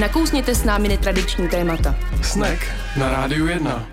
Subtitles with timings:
[0.00, 1.94] Nakousněte s námi netradiční témata.
[2.22, 2.60] Snack
[2.98, 3.86] na Rádiu 1.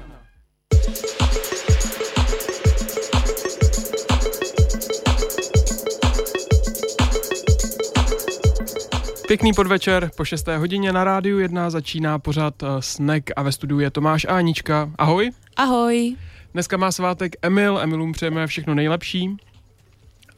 [9.27, 10.47] Pěkný podvečer, po 6.
[10.47, 14.91] hodině na rádiu 1 začíná pořád uh, Snack a ve studiu je Tomáš a Anička.
[14.97, 15.31] Ahoj.
[15.57, 16.15] Ahoj.
[16.53, 19.37] Dneska má svátek Emil, Emilům přejeme všechno nejlepší.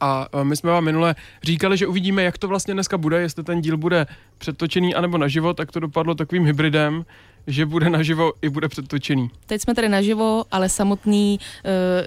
[0.00, 3.60] A my jsme vám minule říkali, že uvidíme, jak to vlastně dneska bude, jestli ten
[3.60, 4.06] díl bude
[4.38, 7.04] předtočený anebo naživo, tak to dopadlo takovým hybridem,
[7.46, 9.30] že bude naživo i bude předtočený.
[9.46, 11.40] Teď jsme tady naživo, ale samotný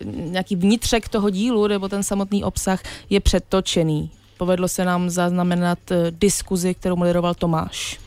[0.06, 4.12] uh, nějaký vnitřek toho dílu nebo ten samotný obsah je předtočený
[4.42, 8.00] povedlo se nám zaznamenat eh, diskuzi, kterou moderoval Tomáš.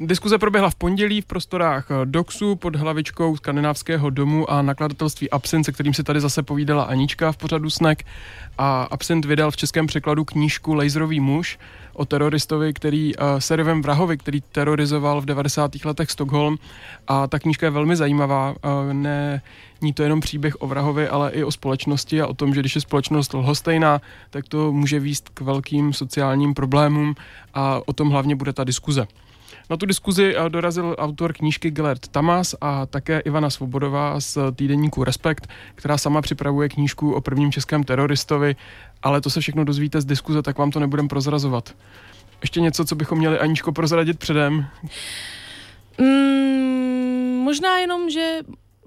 [0.00, 5.64] Diskuze proběhla v pondělí v prostorách eh, DOXu pod hlavičkou Skandinávského domu a nakladatelství Absint,
[5.64, 8.04] se kterým si tady zase povídala Anička v pořadu Snek.
[8.58, 11.58] A Absint vydal v českém překladu knížku Laserový muž
[11.92, 15.84] o teroristovi, který, uh, Serivem Vrahovi, který terorizoval v 90.
[15.84, 16.58] letech Stockholm.
[17.08, 18.50] A ta knížka je velmi zajímavá.
[18.50, 19.42] Uh, ne,
[19.82, 22.74] ní to jenom příběh o vrahovi, ale i o společnosti a o tom, že když
[22.74, 27.14] je společnost lhostejná, tak to může výst k velkým sociálním problémům
[27.54, 29.06] a o tom hlavně bude ta diskuze.
[29.70, 35.04] Na tu diskuzi eh, dorazil autor knížky Gellert Tamas a také Ivana Svobodová z týdeníku
[35.04, 38.56] Respekt, která sama připravuje knížku o prvním českém teroristovi,
[39.02, 41.74] ale to se všechno dozvíte z diskuze, tak vám to nebudem prozrazovat.
[42.40, 44.66] Ještě něco, co bychom měli Aničko prozradit předem?
[45.98, 48.38] Mm, možná jenom, že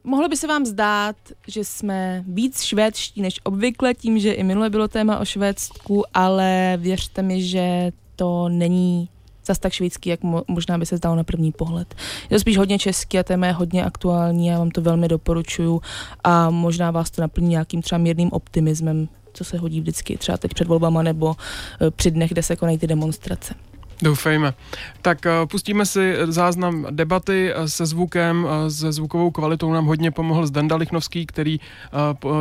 [0.04, 1.16] Mohlo by se vám zdát,
[1.48, 6.78] že jsme víc švédští než obvykle, tím, že i minule bylo téma o Švédsku, ale
[6.78, 9.10] věřte mi, že to není
[9.46, 11.96] zas tak švédský, jak mo- možná by se zdalo na první pohled.
[12.30, 15.82] Je to spíš hodně český a téma je hodně aktuální, já vám to velmi doporučuju
[16.24, 20.54] a možná vás to naplní nějakým třeba mírným optimismem, co se hodí vždycky, třeba teď
[20.54, 21.36] před volbama nebo
[21.82, 23.54] eh, při dnech, kde se konají ty demonstrace.
[24.02, 24.54] Doufejme.
[25.02, 30.12] Tak uh, pustíme si záznam debaty uh, se zvukem, uh, se zvukovou kvalitou nám hodně
[30.12, 31.60] pomohl Zdenda Lichnovský, který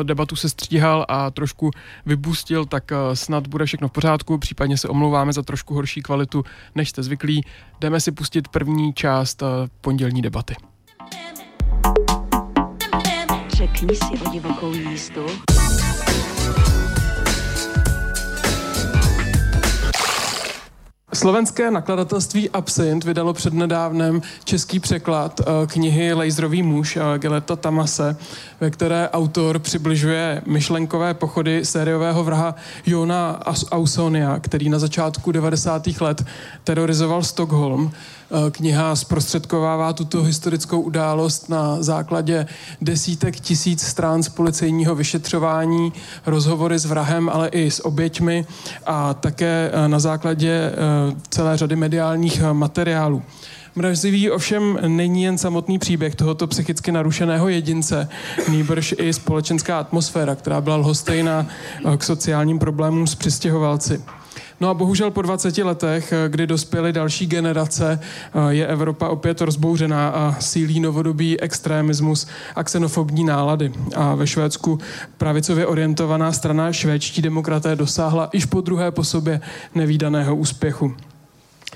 [0.02, 1.70] debatu se stříhal a trošku
[2.06, 6.44] vypustil, tak snad bude všechno v pořádku, případně se omlouváme za trošku horší kvalitu,
[6.74, 7.44] než jste zvyklí.
[7.80, 9.42] Jdeme si pustit první část
[9.80, 10.54] pondělní debaty.
[13.48, 15.26] Řekni si o divokou jízdu.
[21.14, 28.16] Slovenské nakladatelství Absint vydalo přednedávnem český překlad eh, knihy Laserový muž eh, Geleta Tamase,
[28.60, 32.54] ve které autor přibližuje myšlenkové pochody sériového vraha
[32.86, 35.86] Jona Ausonia, který na začátku 90.
[36.00, 36.24] let
[36.64, 37.92] terorizoval Stockholm
[38.50, 42.46] kniha zprostředkovává tuto historickou událost na základě
[42.80, 45.92] desítek tisíc strán z policejního vyšetřování,
[46.26, 48.46] rozhovory s vrahem, ale i s oběťmi
[48.86, 50.74] a také eh, na základě eh,
[51.28, 53.22] celé řady mediálních materiálů.
[53.74, 58.08] Mrazivý ovšem není jen samotný příběh tohoto psychicky narušeného jedince,
[58.48, 61.46] nýbrž i společenská atmosféra, která byla lhostejná
[61.96, 64.02] k sociálním problémům s přistěhovalci.
[64.60, 69.40] No a bohužel po 20 letech, eh, kdy dospěly další generace, eh, je Evropa opět
[69.40, 72.26] rozbouřená a sílí novodobý extremismus
[72.56, 73.72] a xenofobní nálady.
[73.96, 74.78] A ve Švédsku
[75.18, 79.40] pravicově orientovaná strana švédští demokraté dosáhla již po druhé po sobě
[79.74, 80.94] nevýdaného úspěchu.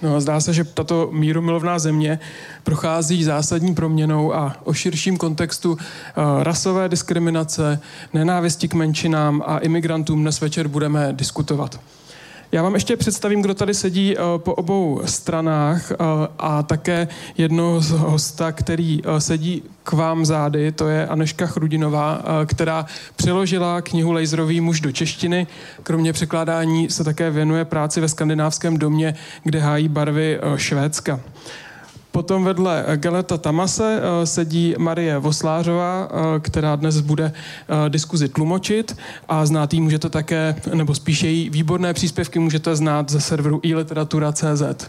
[0.03, 2.19] No, zdá se, že tato mírumilovná země
[2.63, 5.79] prochází zásadní proměnou a o širším kontextu uh,
[6.43, 7.81] rasové diskriminace,
[8.13, 11.81] nenávisti k menšinám a imigrantům dnes večer budeme diskutovat.
[12.55, 15.97] Já vám ještě představím, kdo tady sedí eh, po obou stranách eh,
[16.39, 22.23] a také jedno z hosta, který eh, sedí k vám zády, to je Aneška Chrudinová,
[22.47, 25.47] která přeložila knihu Laserový muž do češtiny.
[25.83, 31.21] Kromě překládání se také věnuje práci ve skandinávském domě, kde hájí barvy Švédska.
[32.15, 38.97] Potom vedle Geleta Tamase eh, sedí Marie Voslářová, eh, která dnes bude eh, diskuzi tlumočit
[39.29, 44.89] a znát jí můžete také, nebo spíše její výborné příspěvky můžete znát ze serveru iliteratura.cz.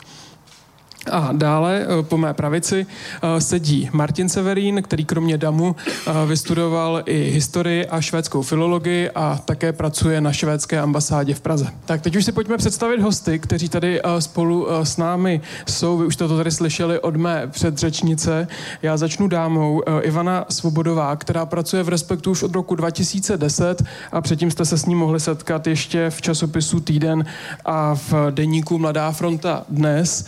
[1.12, 7.02] A dále eh, po mé pravici eh, sedí Martin Severín, který kromě DAMu eh, vystudoval
[7.06, 11.68] i historii a švédskou filologii a také pracuje na švédské ambasádě v Praze.
[11.86, 15.98] Tak teď už si pojďme představit hosty, kteří tady spolu s námi jsou.
[15.98, 18.48] Vy už to tady slyšeli od mé předřečnice.
[18.82, 24.52] Já začnu dámou Ivana Svobodová, která pracuje v Respektu už od roku 2010 a předtím
[24.52, 27.26] jste se s ní mohli setkat ještě v časopisu Týden
[27.66, 30.26] a v deníku Mladá fronta dnes.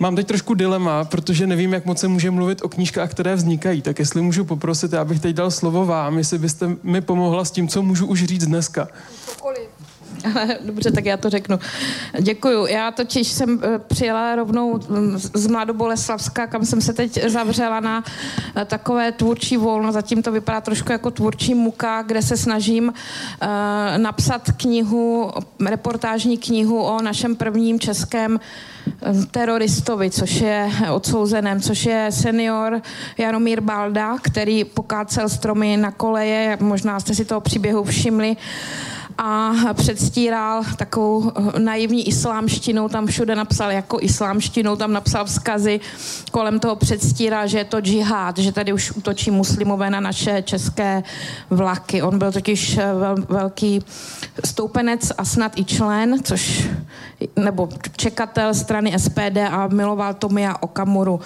[0.00, 3.82] Mám teď trošku dilema, protože nevím, jak moc se může mluvit o knížkách, které vznikají.
[3.82, 7.50] Tak jestli můžu poprosit, já bych teď dal slovo vám, jestli byste mi pomohla s
[7.50, 8.88] tím, co můžu už říct dneska.
[9.26, 9.77] Cokoliv.
[10.64, 11.58] Dobře, tak já to řeknu.
[12.20, 12.66] Děkuju.
[12.66, 18.04] Já totiž jsem eh, přijela rovnou mm, z Mladoboleslavska, kam jsem se teď zavřela na
[18.56, 19.92] eh, takové tvůrčí volno.
[19.92, 23.48] Zatím to vypadá trošku jako tvůrčí muka, kde se snažím uh,
[23.96, 25.30] napsat knihu,
[25.66, 28.40] reportážní knihu o našem prvním českém
[29.30, 32.82] teroristovi, což je odsouzeném, což je senior
[33.18, 38.36] Jaromír Balda, který pokácel stromy na koleje, možná jste si toho příběhu všimli
[39.18, 45.80] a předstíral takovou naivní islámštinou, tam všude napsal jako islámštinou, tam napsal vzkazy,
[46.30, 51.02] kolem toho předstíral, že je to džihad, že tady už útočí muslimové na naše české
[51.50, 52.02] vlaky.
[52.02, 53.84] On byl totiž vel, velký
[54.44, 56.68] stoupenec a snad i člen, což,
[57.36, 61.20] nebo čekatel strany SPD a miloval Tomia Okamuru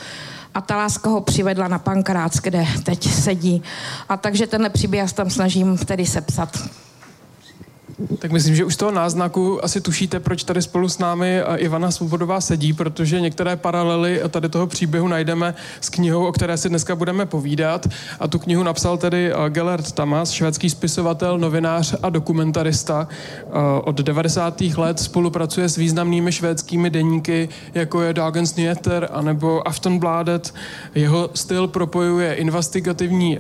[0.55, 3.62] a ta láska ho přivedla na Pankrác, kde teď sedí.
[4.09, 6.69] A takže tenhle příběh tam snažím tedy sepsat.
[8.19, 11.56] Tak myslím, že už z toho náznaku asi tušíte, proč tady spolu s námi eh,
[11.56, 16.69] Ivana Svobodová sedí, protože některé paralely tady toho příběhu najdeme s knihou, o které si
[16.69, 17.87] dneska budeme povídat.
[18.20, 23.08] A tu knihu napsal tedy eh, Gellert Tamas, švédský spisovatel, novinář a dokumentarista.
[23.38, 23.50] Eh,
[23.84, 24.60] od 90.
[24.60, 30.55] let spolupracuje s významnými švédskými deníky, jako je Dagens Nyheter anebo Aftonbladet.
[30.94, 33.38] Jeho styl propojuje investigativní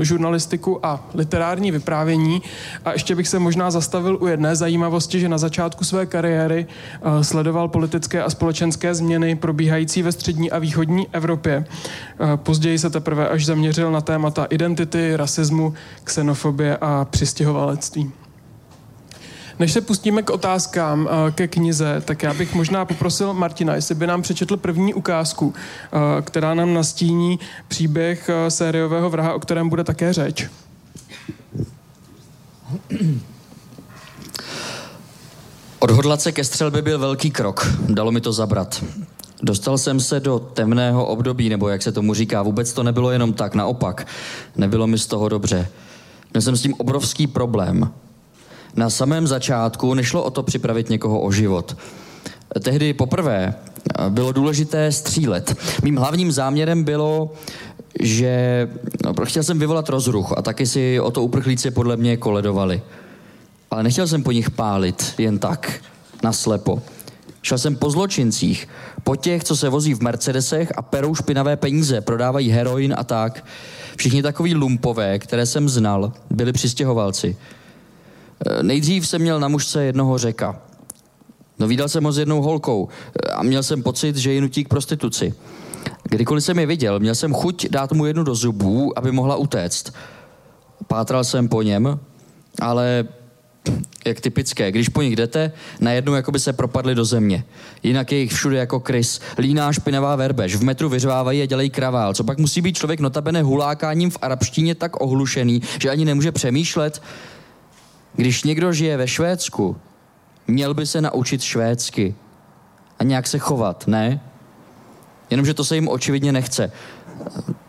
[0.00, 2.42] žurnalistiku a literární vyprávění.
[2.84, 6.66] A ještě bych se možná zastavil zastavil u jedné zajímavosti, že na začátku své kariéry
[6.66, 11.64] uh, sledoval politické a společenské změny probíhající ve střední a východní Evropě.
[12.20, 15.74] Uh, později se teprve až zaměřil na témata identity, rasismu,
[16.04, 18.12] xenofobie a přistěhovalectví.
[19.58, 23.94] Než se pustíme k otázkám uh, ke knize, tak já bych možná poprosil Martina, jestli
[23.94, 25.54] by nám přečetl první ukázku,
[26.22, 27.38] která nám nastíní
[27.68, 30.48] příběh sériového vraha, o kterém bude také řeč.
[35.84, 37.76] Odhodlat se ke střelbě byl velký krok.
[37.88, 38.84] Dalo mi to zabrat.
[39.42, 42.42] Dostal jsem se do temného období, nebo jak se tomu říká.
[42.42, 44.06] Vůbec to nebylo jenom tak, naopak.
[44.56, 45.68] Nebylo mi z toho dobře.
[46.32, 47.92] Měl jsem s tím obrovský problém.
[48.76, 51.76] Na samém začátku nešlo o to připravit někoho o život.
[52.62, 53.54] Tehdy poprvé
[54.08, 55.56] bylo důležité střílet.
[55.82, 57.32] Mým hlavním záměrem bylo,
[58.00, 58.68] že
[59.04, 62.82] no, chtěl jsem vyvolat rozruch a taky si o to uprchlíci podle mě koledovali.
[63.74, 65.82] Ale nechtěl jsem po nich pálit jen tak,
[66.22, 66.82] naslepo.
[67.42, 68.68] Šel jsem po zločincích,
[69.02, 73.44] po těch, co se vozí v Mercedesech a perou špinavé peníze, prodávají heroin a tak.
[73.96, 77.36] Všichni takový lumpové, které jsem znal, byli přistěhovalci.
[78.46, 80.60] E, nejdřív jsem měl na mužce jednoho řeka.
[81.58, 84.64] No viděl jsem ho s jednou holkou e, a měl jsem pocit, že ji nutí
[84.64, 85.34] k prostituci.
[86.02, 89.92] Kdykoliv jsem je viděl, měl jsem chuť dát mu jednu do zubů, aby mohla utéct.
[90.86, 92.00] Pátral jsem po něm,
[92.60, 93.04] ale
[94.06, 94.72] jak typické.
[94.72, 97.44] Když po nich jdete, najednou jako by se propadli do země.
[97.82, 99.20] Jinak je jich všude jako krys.
[99.38, 100.54] Líná špinavá verbež.
[100.54, 102.14] V metru vyřvávají a dělají kravál.
[102.14, 107.02] Co pak musí být člověk notabene hulákáním v arabštině tak ohlušený, že ani nemůže přemýšlet?
[108.16, 109.76] Když někdo žije ve Švédsku,
[110.46, 112.14] měl by se naučit švédsky.
[112.98, 114.20] A nějak se chovat, ne?
[115.30, 116.72] Jenomže to se jim očividně nechce.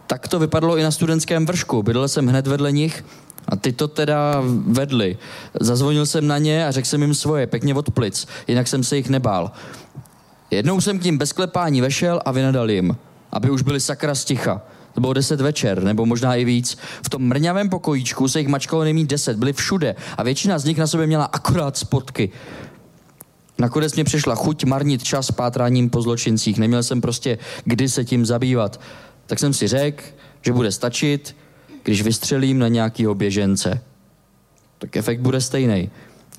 [0.08, 1.84] Tak to vypadalo i na studentském vršku.
[1.84, 3.04] Bydlel jsem hned vedle nich
[3.48, 5.18] a ty to teda vedli.
[5.60, 8.98] Zazvonil jsem na ně a řekl jsem jim svoje, pěkně od plic, jinak jsem se
[8.98, 9.52] jich nebál.
[10.52, 12.98] Jednou jsem k ním bez klepání vešel a vynadal jim,
[13.32, 14.62] aby už byli sakra sticha.
[14.94, 16.78] To bylo deset večer, nebo možná i víc.
[17.06, 20.78] V tom mrňavém pokojíčku se jich mačkalo nejmít deset, byli všude a většina z nich
[20.78, 22.32] na sobě měla akorát spotky.
[23.58, 26.58] Nakonec mě přišla chuť marnit čas pátráním po zločincích.
[26.58, 28.80] Neměl jsem prostě kdy se tím zabývat.
[29.26, 30.04] Tak jsem si řekl,
[30.42, 31.36] že bude stačit,
[31.86, 33.82] když vystřelím na nějakého běžence,
[34.80, 35.90] tak efekt bude stejný.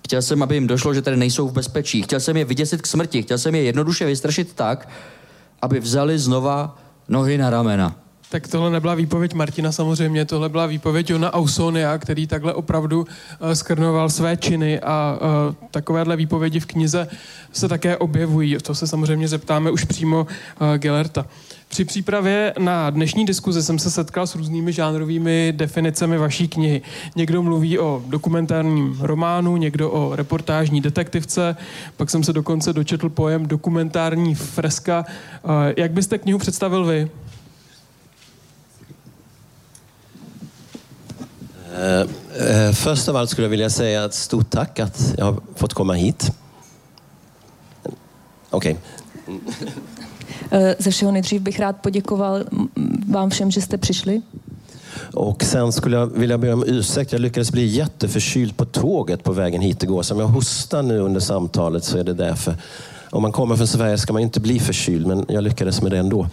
[0.05, 2.03] Chtěl jsem, aby jim došlo, že tady nejsou v bezpečí.
[2.03, 3.23] Chtěl jsem je vyděsit k smrti.
[3.23, 4.88] Chtěl jsem je jednoduše vystrašit tak,
[5.62, 7.97] aby vzali znova nohy na ramena.
[8.31, 13.50] Tak tohle nebyla výpověď Martina samozřejmě, tohle byla výpověď Jona Ausonia, který takhle opravdu uh,
[13.53, 17.09] skrnoval své činy a uh, takovéhle výpovědi v knize
[17.53, 18.57] se také objevují.
[18.62, 21.26] To se samozřejmě zeptáme už přímo uh, Gellerta.
[21.76, 26.83] Při přípravě na dnešní diskuzi jsem se setkal s různými žánrovými definicemi vaší knihy.
[27.16, 31.56] Někdo mluví o dokumentárním románu, někdo o reportážní detektivce,
[31.97, 35.04] pak jsem se dokonce dočetl pojem dokumentární freska.
[35.76, 37.11] Jak byste knihu představil vy?
[41.71, 45.40] Uh, uh, först av allt skulle jag vilja säga ett stort tack att jag har
[45.54, 46.30] fått komma hit.
[48.50, 48.76] Okej.
[49.26, 49.96] Okay.
[50.53, 52.45] Eh, ze všeho nejdřív bych rád poděkoval
[53.09, 54.23] vám všem, že jste přišli.
[55.15, 57.12] Och sen skulle jag vilja be om ursäkt.
[57.12, 60.03] Jag lyckades bli jätteförkyld på tåget på vägen hit igår.
[60.03, 62.57] Så om jag hostar nu under samtalet så är det därför.
[63.11, 65.99] Om man kommer från Sverige ska man inte bli förkyld, men jag lyckades med det
[65.99, 66.26] ändå.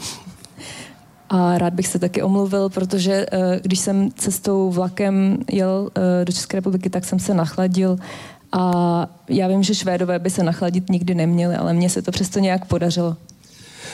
[1.28, 6.32] A rád bych se taky omluvil, protože eh, když jsem cestou vlakem jel eh, do
[6.34, 7.98] České republiky, tak jsem se nachladil
[8.52, 12.40] a já vím, že Švédové by se nachladit nikdy neměli, ale mně se to přesto
[12.40, 13.18] nějak podařilo.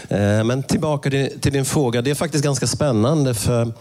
[0.07, 2.01] Eh, men tillbaka till din fråga.
[2.01, 3.73] Det är faktiskt ganska spännande för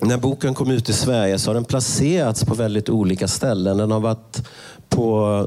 [0.00, 3.76] när boken kom ut i Sverige så har den placerats på väldigt olika ställen.
[3.76, 4.42] Den har varit
[4.88, 5.46] på,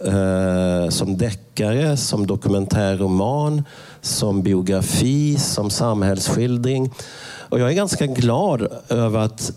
[0.00, 3.64] eh, som deckare, som dokumentärroman,
[4.00, 6.90] som biografi, som samhällsskildring.
[7.48, 9.52] Och jag är ganska glad över att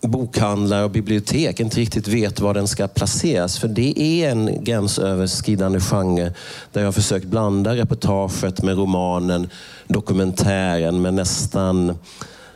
[0.00, 3.58] bokhandlar och bibliotek inte riktigt vet var den ska placeras.
[3.58, 6.32] För det är en gränsöverskridande genre
[6.72, 9.48] där jag har försökt blanda reportaget med romanen,
[9.86, 11.98] dokumentären med nästan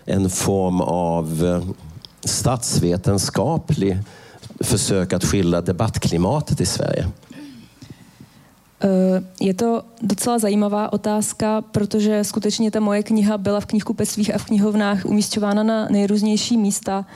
[0.05, 1.75] en form av eh,
[2.25, 3.99] statsvetenskaplig
[4.61, 7.07] försök att skildra debattklimatet i Sverige.
[8.85, 14.38] Eh, je to docela zajímavá otázka, protože skutečně ta moje kniha byla v knihkupectvích a
[14.38, 17.07] v knihovnách umístěvána na nejrůznější místa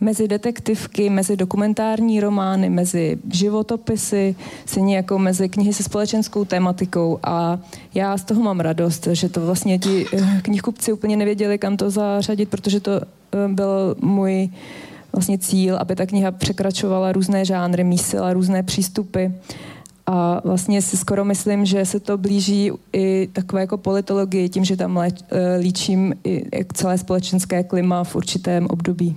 [0.00, 4.34] mezi detektivky, mezi dokumentární romány, mezi životopisy,
[4.66, 7.58] stejně jako mezi knihy se společenskou tematikou a
[7.94, 11.90] já z toho mám radost, že to vlastně ti eh, knihkupci úplně nevěděli, kam to
[11.90, 14.50] zařadit, protože to eh, byl můj
[15.12, 19.26] vlastně cíl, aby ta kniha překračovala různé žánry, mísila různé přístupy.
[20.14, 24.76] A vlastně si skoro myslím, že se to blíží i takové jako politologii, tím, že
[24.76, 25.10] tam eh,
[25.60, 29.16] líčím i celé společenské klima v určitém období.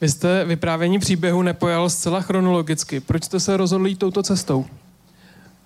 [0.00, 3.00] Vy jste vyprávění příběhu nepojal zcela chronologicky.
[3.00, 4.64] Proč jste se rozhodli jít touto cestou?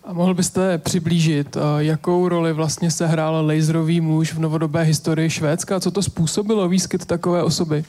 [0.04, 5.30] A mohl byste přiblížit, eh, jakou roli vlastně se hrál laserový muž v novodobé historii
[5.30, 5.80] Švédska?
[5.80, 7.84] Co to způsobilo výskyt takové osoby?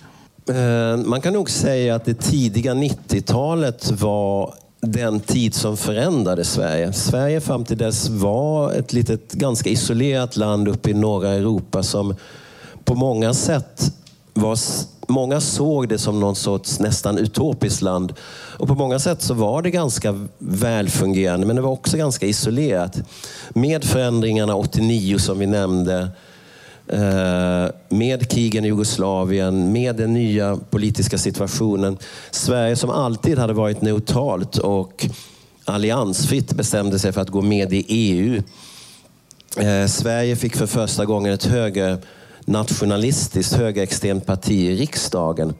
[0.49, 0.53] Eh,
[1.05, 6.93] man kan nog säga att det tidiga 90-talet var den tid som förändrade Sverige.
[6.93, 12.15] Sverige fram till dess var ett litet, ganska isolerat land uppe i norra Europa som
[12.85, 13.93] på många sätt
[14.33, 14.57] var
[15.09, 18.13] Många såg det som någon sorts nästan utopiskt land.
[18.57, 23.01] Och på många sätt så var det ganska välfungerande, men det var också ganska isolerat.
[23.49, 26.09] Med förändringarna 89 som vi nämnde,
[26.89, 31.97] Eh, med krigen i Jugoslavien, med den nya politiska situationen.
[32.31, 35.07] Sverige som alltid hade varit neutralt och
[35.65, 38.41] alliansfritt bestämde sig för att gå med i EU.
[39.57, 45.53] Eh, Sverige fick för första gången ett högernationalistiskt, högerextremt parti i riksdagen.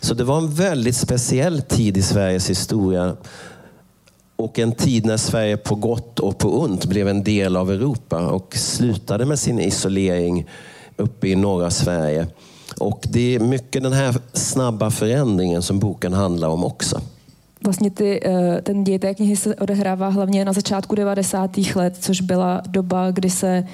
[0.00, 3.16] Så det var en väldigt speciell tid i Sveriges historia.
[4.36, 8.26] Och en tid när Sverige på gott och på ont blev en del av Europa
[8.30, 10.46] och slutade med sin isolering
[10.96, 12.26] uppe i norra Sverige.
[12.78, 17.00] Och det är mycket den här snabba förändringen som boken handlar om också.
[17.64, 21.74] Vlastně ty, eh, ten děj té knihy se odehrává hlavně na začátku 90.
[21.76, 23.64] let, což byla doba, kdy se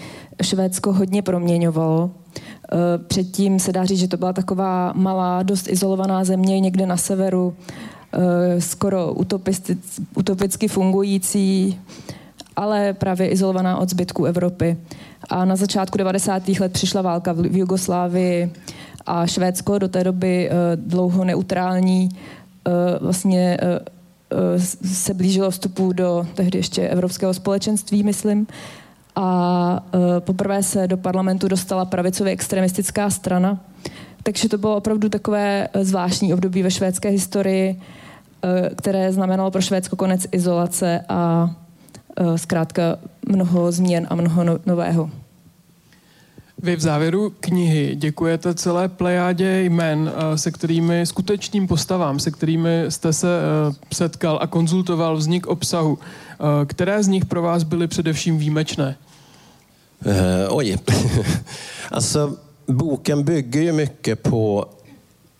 [0.43, 2.11] Švédsko hodně proměňovalo.
[2.73, 6.97] Eh, předtím se dá říct, že to byla taková malá, dost izolovaná země někde na
[6.97, 7.55] severu,
[8.59, 9.14] skoro
[10.14, 11.81] utopicky fungující,
[12.57, 14.76] ale právě izolovaná od zbytku Evropy.
[15.29, 16.49] A na začátku 90.
[16.49, 18.52] let přišla válka v Jugoslávii
[19.07, 22.09] a Švédsko do té doby dlouho neutrální
[22.69, 23.81] Eh, vlastně eh,
[24.33, 28.47] eh, se blížilo vstupu do tehdy ještě Evropského společenství, myslím.
[29.17, 29.87] A
[30.19, 33.61] poprvé se do parlamentu dostala pravicově extremistická strana.
[34.23, 37.81] Takže to bylo opravdu takové zvláštní období ve švédské historii,
[38.77, 41.51] které znamenalo pro Švédsko konec izolace a
[42.37, 42.83] zkrátka
[43.29, 45.11] mnoho změn a mnoho no-, nového.
[46.63, 52.85] Vy v závěru knihy děkujete celé plejádě jmen, eh, se kterými, skutečným postavám, se kterými
[52.89, 55.99] jste se eh, setkal a konzultoval vznik obsahu.
[55.99, 58.97] Eh, které z nich pro vás byly především výjimečné?
[60.07, 60.79] Uh, oj.
[61.91, 62.37] alltså,
[62.69, 64.65] boken bygger ju mycket på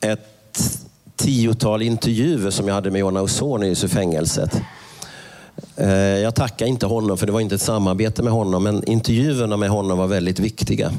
[0.05, 0.21] ett
[1.21, 4.61] tiotal intervjuer som jag hade med Jonna Ausonius i fängelset.
[5.77, 9.57] Eh, jag tackar inte honom, för det var inte ett samarbete med honom, men intervjuerna
[9.57, 10.93] med honom var väldigt viktiga.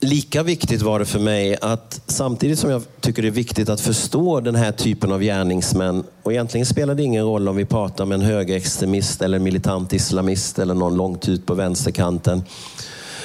[0.00, 3.80] Lika viktigt var det för mig att samtidigt som jag tycker det är viktigt att
[3.80, 8.04] förstå den här typen av gärningsmän, och egentligen spelar det ingen roll om vi pratar
[8.04, 12.44] om en högerextremist eller militant islamist eller någon långt ut på vänsterkanten,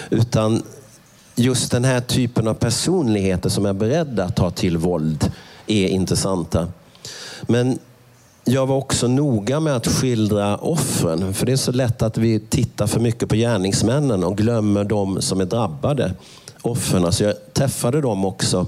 [0.10, 0.64] utan
[1.36, 5.32] just den här typen av personligheter som är beredda att ta till våld
[5.68, 6.68] är intressanta.
[7.42, 7.80] Men
[8.44, 11.34] jag var också noga med att skildra offren.
[11.34, 15.22] För det är så lätt att vi tittar för mycket på gärningsmännen och glömmer de
[15.22, 16.14] som är drabbade
[16.62, 17.12] offren.
[17.12, 18.66] Så jag träffade dem också.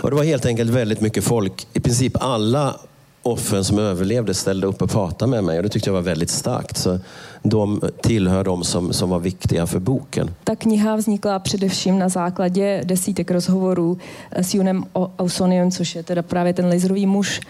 [0.00, 1.66] Och det var helt enkelt väldigt mycket folk.
[1.72, 2.76] I princip alla
[3.22, 6.30] offren som överlevde ställde upp och pratade med mig och det tyckte jag var väldigt
[6.30, 6.76] starkt.
[6.76, 6.98] Så
[7.42, 10.30] de tillhör de som, som var viktiga för boken.
[10.44, 13.98] Ta kniha vznikla především na základě desítek rozhovorů
[14.32, 17.40] s Junem Ausoniem, což je teda právě ten laserový muž,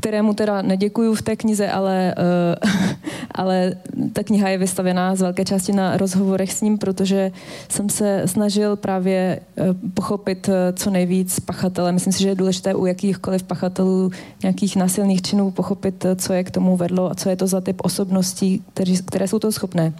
[0.00, 2.14] kterému teda neděkuju v té knize, ale,
[2.62, 2.70] uh,
[3.34, 3.74] ale
[4.12, 7.32] ta kniha je vystavená z velké části na rozhovorech s ním, protože
[7.68, 11.92] jsem se snažil právě uh, pochopit uh, co nejvíc pachatele.
[11.92, 14.10] Myslím si, že je důležité u jakýchkoliv pachatelů
[14.42, 17.80] nějakých násilných činů pochopit, co je k tomu vedlo a co je to za typ
[17.84, 18.62] osobností,
[19.06, 19.92] které jsou to schopné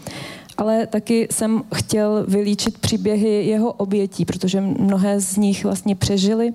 [0.60, 6.52] ale taky jsem chtěl vylíčit příběhy jeho obětí, protože mnohé z nich vlastně přežili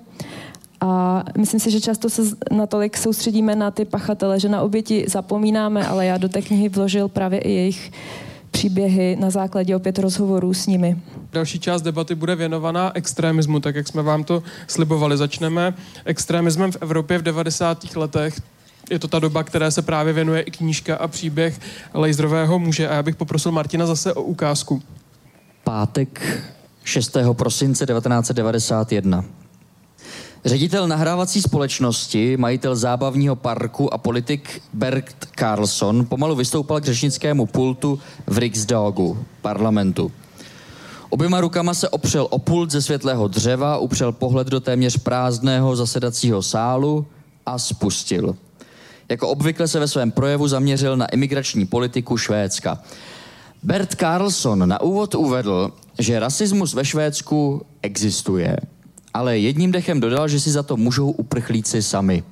[0.80, 5.86] a myslím si, že často se natolik soustředíme na ty pachatele, že na oběti zapomínáme,
[5.86, 7.92] ale já do té knihy vložil právě i jejich
[8.50, 10.96] příběhy na základě opět rozhovorů s nimi.
[11.32, 15.16] Další část debaty bude věnovaná extremismu, tak jak jsme vám to slibovali.
[15.16, 17.96] Začneme extremismem v Evropě v 90.
[17.96, 18.40] letech.
[18.90, 21.60] Je to ta doba, které se právě věnuje i knížka a příběh
[21.94, 22.88] laserového muže.
[22.88, 24.82] A já bych poprosil Martina zase o ukázku.
[25.64, 26.40] Pátek
[26.84, 27.16] 6.
[27.32, 29.24] prosince 1991.
[30.46, 37.98] Ředitel nahrávací společnosti, majitel zábavního parku a politik Bert Carlson pomalu vystoupal k řečnickému pultu
[38.26, 40.12] v Riksdagu, parlamentu.
[41.10, 46.42] Oběma rukama se opřel o pult ze světlého dřeva, upřel pohled do téměř prázdného zasedacího
[46.42, 47.06] sálu
[47.46, 48.36] a spustil.
[49.08, 52.82] Jako obvykle se ve svém projevu zaměřil na imigrační politiku Švédska.
[53.62, 58.56] Bert Carlson na úvod uvedl, že rasismus ve Švédsku existuje–
[59.16, 62.22] ale jedním dechem dodal, že si za to můžou uprchlíci sami.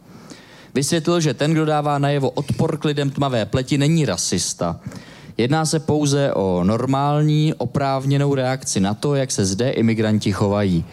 [0.74, 4.80] Vysvětlil, že ten, kdo dává najevo odpor k lidem tmavé pleti, není rasista.
[5.36, 10.84] Jedná se pouze o normální, oprávněnou reakci na to, jak se zde imigranti chovají.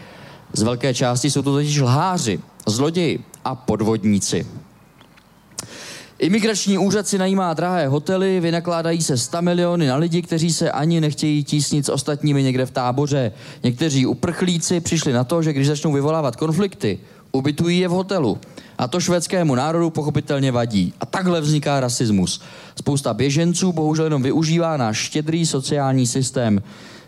[0.52, 4.46] Z velké části jsou to totiž lháři, zloději a podvodníci.
[6.22, 11.00] Imigrační úřad si najímá drahé hotely, vynakládají se 100 miliony na lidi, kteří se ani
[11.00, 13.32] nechtějí tísnit s ostatními někde v táboře.
[13.62, 16.98] Někteří uprchlíci přišli na to, že když začnou vyvolávat konflikty,
[17.32, 18.38] ubytují je v hotelu.
[18.78, 20.92] A to švédskému národu pochopitelně vadí.
[21.00, 22.40] A takhle vzniká rasismus.
[22.76, 26.62] Spousta běženců bohužel jenom využívá náš štědrý sociální systém.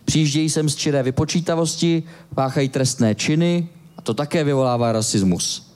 [0.05, 2.03] Přijíždějí sem z čiré vypočítavosti,
[2.35, 5.73] páchají trestné činy a to také vyvolává rasismus.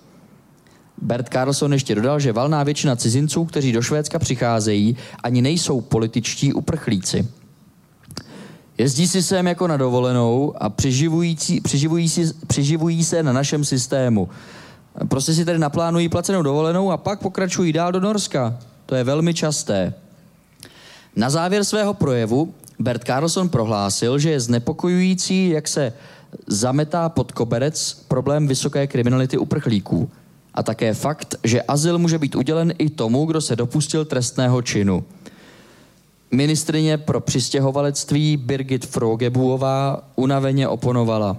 [1.02, 6.52] Bert Carlson ještě dodal, že valná většina cizinců, kteří do Švédska přicházejí, ani nejsou političtí
[6.52, 7.28] uprchlíci.
[8.78, 14.28] Jezdí si sem jako na dovolenou a přiživují, přiživují, si, přiživují se na našem systému.
[15.08, 18.58] Prostě si tady naplánují placenou dovolenou a pak pokračují dál do Norska.
[18.86, 19.94] To je velmi časté.
[21.16, 25.92] Na závěr svého projevu Bert Carlson prohlásil, že je znepokojující, jak se
[26.46, 30.10] zametá pod koberec problém vysoké kriminality uprchlíků
[30.54, 35.04] a také fakt, že azyl může být udělen i tomu, kdo se dopustil trestného činu.
[36.30, 41.36] Ministrině pro přistěhovalectví Birgit Frogebuová unaveně oponovala.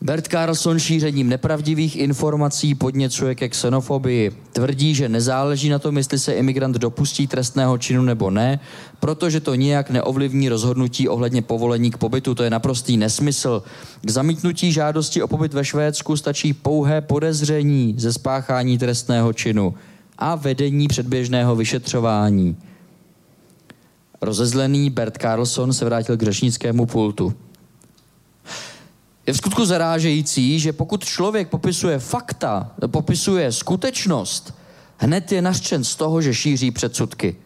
[0.00, 4.32] Bert Carlson šířením nepravdivých informací podněcuje ke xenofobii.
[4.52, 8.60] Tvrdí, že nezáleží na tom, jestli se imigrant dopustí trestného činu nebo ne,
[9.00, 12.34] protože to nijak neovlivní rozhodnutí ohledně povolení k pobytu.
[12.34, 13.62] To je naprostý nesmysl.
[14.02, 19.74] K zamítnutí žádosti o pobyt ve Švédsku stačí pouhé podezření ze spáchání trestného činu
[20.18, 22.56] a vedení předběžného vyšetřování.
[24.20, 27.34] Rozezlený Bert Carlson se vrátil k řečnickému pultu.
[29.26, 34.54] Je v skutku zarážející, že pokud člověk popisuje fakta, popisuje skutečnost,
[34.98, 37.36] hned je nařčen z toho, že šíří předsudky.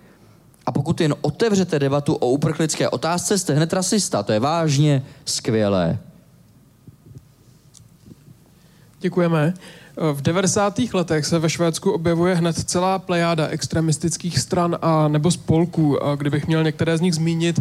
[0.67, 4.23] A pokud jen otevřete debatu o uprchlické otázce, jste hned rasista.
[4.23, 5.99] To je vážně skvělé.
[9.01, 9.55] Děkujeme.
[10.13, 10.79] V 90.
[10.95, 15.99] letech se ve Švédsku objevuje hned celá plejáda extremistických stran a nebo spolků.
[16.17, 17.61] Kdybych měl některé z nich zmínit,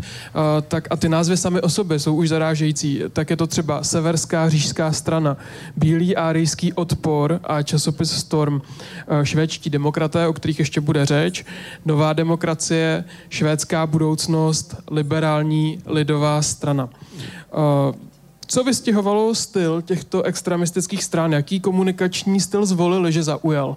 [0.68, 3.02] tak a ty názvy sami o sobě jsou už zarážející.
[3.14, 5.38] Tak je to třeba Severská říšská strana,
[5.76, 8.62] Bílý árijský odpor a časopis Storm,
[9.24, 11.46] švédští demokraté, o kterých ještě bude řeč,
[11.86, 16.90] Nová demokracie, švédská budoucnost, liberální lidová strana.
[18.52, 21.32] Co vystěhovalo styl těchto extremistických stran?
[21.32, 23.76] Jaký komunikační styl zvolili, že zaujal?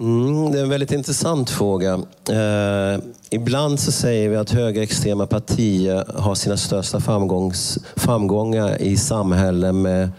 [0.00, 2.00] Mm, det är en väldigt intressant fråga.
[2.30, 9.82] Eh, ibland så säger vi att högerextrema partier har sina största framgångs, framgångar i samhällen
[9.82, 10.10] med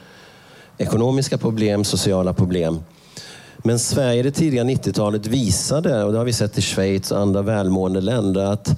[0.78, 2.80] ekonomiska problem, sociala problem.
[3.63, 7.41] Men Sverige det tidiga 90-talet visade, och det har vi sett i Schweiz och andra
[7.41, 8.69] välmående länder, att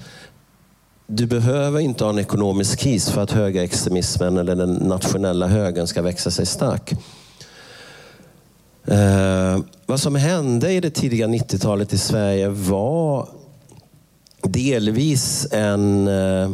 [1.14, 6.02] du behöver inte ha en ekonomisk kris för att högerextremismen eller den nationella högern ska
[6.02, 6.92] växa sig stark.
[8.84, 13.28] Eh, vad som hände i det tidiga 90-talet i Sverige var
[14.42, 16.50] delvis en eh,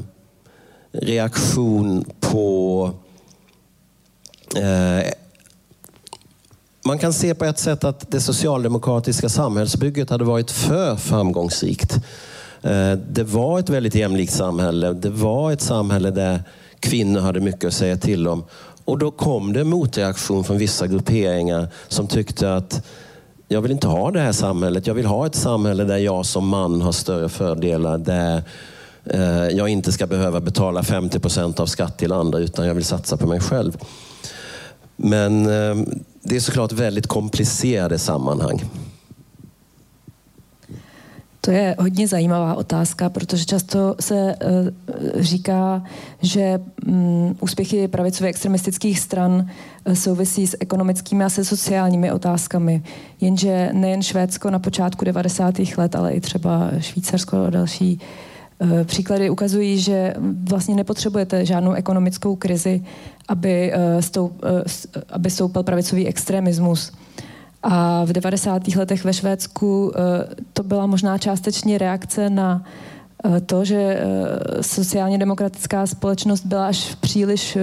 [0.92, 2.90] reaktion på
[4.56, 5.12] eh,
[6.84, 12.00] man kan se på ett sätt att det socialdemokratiska samhällsbygget hade varit för framgångsrikt.
[12.62, 14.92] Eh, det var ett väldigt jämlikt samhälle.
[14.92, 16.42] Det var ett samhälle där
[16.80, 18.44] kvinnor hade mycket att säga till om.
[18.84, 22.86] Och då kom det en motreaktion från vissa grupperingar som tyckte att
[23.48, 24.86] jag vill inte ha det här samhället.
[24.86, 27.98] Jag vill ha ett samhälle där jag som man har större fördelar.
[27.98, 28.42] Där
[29.04, 32.84] eh, jag inte ska behöva betala 50 procent av skatt till andra utan jag vill
[32.84, 33.76] satsa på mig själv.
[34.96, 35.86] Men eh,
[36.22, 38.62] det är såklart väldigt komplicerade sammanhang.
[41.40, 45.82] To je hodně zajímavá otázka, protože často se uh, říká,
[46.22, 52.82] že um, úspěchy pravicově extremistických stran uh, souvisí s ekonomickými a se sociálními otázkami.
[53.20, 55.54] Jenže nejen Švédsko na počátku 90.
[55.76, 58.00] let, ale i třeba Švýcarsko a další
[58.58, 60.14] uh, příklady ukazují, že
[60.48, 62.84] vlastně nepotřebujete žádnou ekonomickou krizi,
[63.28, 64.42] aby, stoup,
[65.08, 66.92] aby stoupal pravicový extremismus.
[67.62, 68.68] A v 90.
[68.76, 70.00] letech ve Švédsku eh,
[70.52, 72.64] to byla možná částečně reakce na
[73.24, 77.58] eh, to, že eh, sociálně demokratická společnost byla až příliš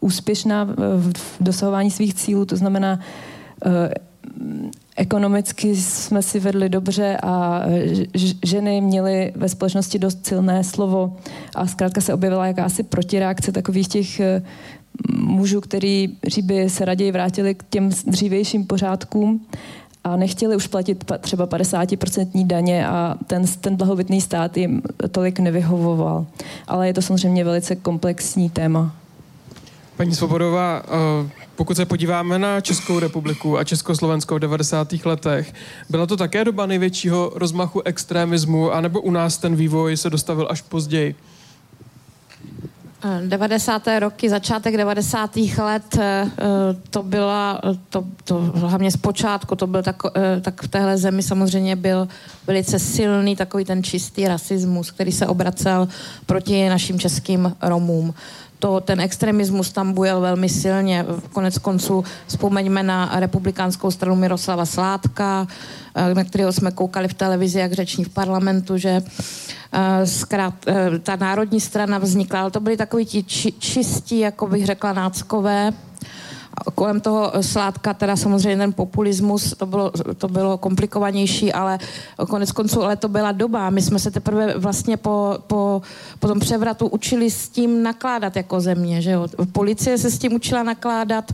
[0.00, 0.64] úspěšná
[0.96, 3.00] v dosahování svých cílů, to znamená,
[4.96, 7.62] ekonomicky jsme si vedli dobře a
[8.44, 11.16] ženy měly ve společnosti dost silné slovo
[11.54, 14.20] a zkrátka se objevila jakási protireakce takových těch
[15.16, 19.46] mužů, kteří by se raději vrátili k těm dřívějším pořádkům
[20.04, 26.26] a nechtěli už platit třeba 50% daně a ten, ten blahobytný stát jim tolik nevyhovoval.
[26.68, 28.94] Ale je to samozřejmě velice komplexní téma.
[29.96, 35.06] Paní Svobodová, eh, pokud se podíváme na Českou republiku a Československo v 90.
[35.06, 35.54] letech,
[35.90, 40.62] byla to také doba největšího rozmachu extremismu, anebo u nás ten vývoj se dostavil až
[40.62, 41.14] později?
[43.26, 43.82] 90.
[43.98, 45.36] roky, začátek 90.
[45.58, 46.26] let, eh,
[46.90, 51.76] to byla, to, to hlavně zpočátku, to byl tak, eh, tak v téhle zemi samozřejmě
[51.76, 52.08] byl
[52.46, 55.88] velice silný takový ten čistý rasismus, který se obracel
[56.26, 58.14] proti našim českým Romům
[58.60, 61.06] to, ten extremismus tam bujel velmi silně.
[61.32, 65.46] Konec konců vzpomeňme na republikánskou stranu Miroslava Sládka,
[65.94, 69.02] eh, na kterého jsme koukali v televizi, jak řeční v parlamentu, že
[69.72, 74.46] eh, zkrát, eh, ta národní strana vznikla, ale to byly takový ti či, čistí, jako
[74.46, 75.72] bych řekla, náckové,
[76.74, 81.78] kolem toho sládka teda samozřejmě ten populismus, to bylo, to bylo komplikovanější, ale
[82.28, 83.70] konec konců, ale to byla doba.
[83.70, 85.82] My jsme se teprve vlastně po, po,
[86.18, 89.26] po tom převratu učili s tím nakládat jako země, že jo.
[89.52, 91.32] Policie se s tím učila nakládat,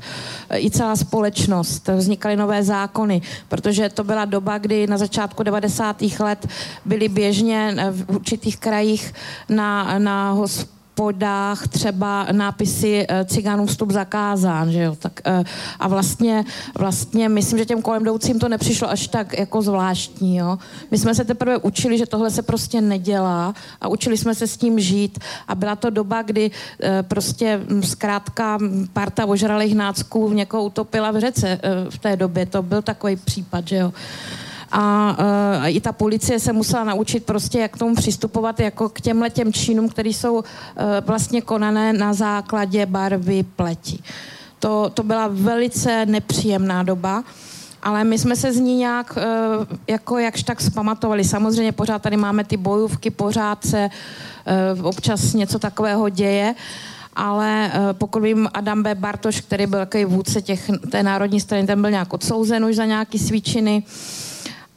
[0.54, 1.88] i celá společnost.
[1.88, 6.02] Vznikaly nové zákony, protože to byla doba, kdy na začátku 90.
[6.20, 6.46] let
[6.84, 9.14] byly běžně v určitých krajích
[9.48, 15.44] na, na hospodářství podách třeba nápisy eh, cigánům vstup zakázán, že jo, tak eh,
[15.78, 16.44] a vlastně,
[16.78, 20.58] vlastně myslím, že těm kolem jdoucím to nepřišlo až tak jako zvláštní, jo.
[20.90, 24.56] My jsme se teprve učili, že tohle se prostě nedělá a učili jsme se s
[24.56, 25.18] tím žít.
[25.48, 28.58] A byla to doba, kdy eh, prostě hm, zkrátka
[28.92, 33.76] parta ožralých nácků někoho utopila v řece v té době, to byl takový případ, že
[33.76, 33.92] jo
[34.72, 35.16] a
[35.60, 39.30] uh, i ta policie se musela naučit prostě, jak k tomu přistupovat jako k těmhle
[39.30, 40.42] těm činům, které jsou uh,
[41.06, 43.98] vlastně konané na základě barvy pleti.
[44.58, 47.24] To, to byla velice nepříjemná doba
[47.82, 51.24] ale my jsme se z ní nějak uh, jako jakž tak zpamatovali.
[51.24, 53.88] Samozřejmě pořád tady máme ty bojůvky, pořád se
[54.82, 56.54] občas něco takového děje,
[57.16, 58.94] ale pokud vím, Adam B.
[58.94, 62.84] Bartoš, který byl takový vůdce těch, té národní strany, ten byl nějak odsouzen už za
[62.84, 63.82] nějaký svíčiny.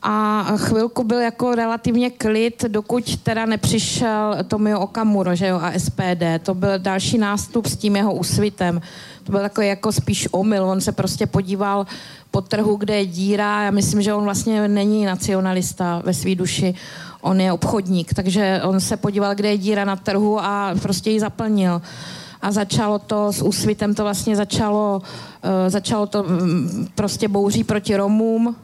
[0.02, 6.24] A chvilku byl jako relativně klid, dokud teda nepřišel Tomio Okamuro, že jo, a SPD.
[6.44, 8.82] To byl další nástup s tím jeho úsvitem.
[9.24, 10.66] To byl takový jako spíš omyl.
[10.66, 11.88] On se prostě podíval
[12.32, 13.64] po trhu, kde je díra.
[13.64, 16.76] Já myslím, že on vlastně není nacionalista ve své duši.
[17.22, 21.20] On je obchodník, takže on se podíval, kde je díra na trhu a prostě ji
[21.20, 21.82] zaplnil
[22.42, 25.02] a začalo to s úsvitem, to vlastně začalo,
[25.44, 28.56] uh, začalo to um, prostě bouří proti Romům,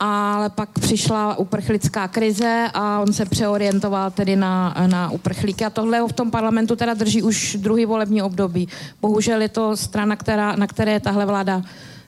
[0.00, 5.98] ale pak přišla uprchlická krize a on se přeorientoval tedy na, na uprchlíky a tohle
[5.98, 8.68] ho v tom parlamentu teda drží už druhý volební období.
[9.00, 11.62] Bohužel je to strana, která, na které je tahle vláda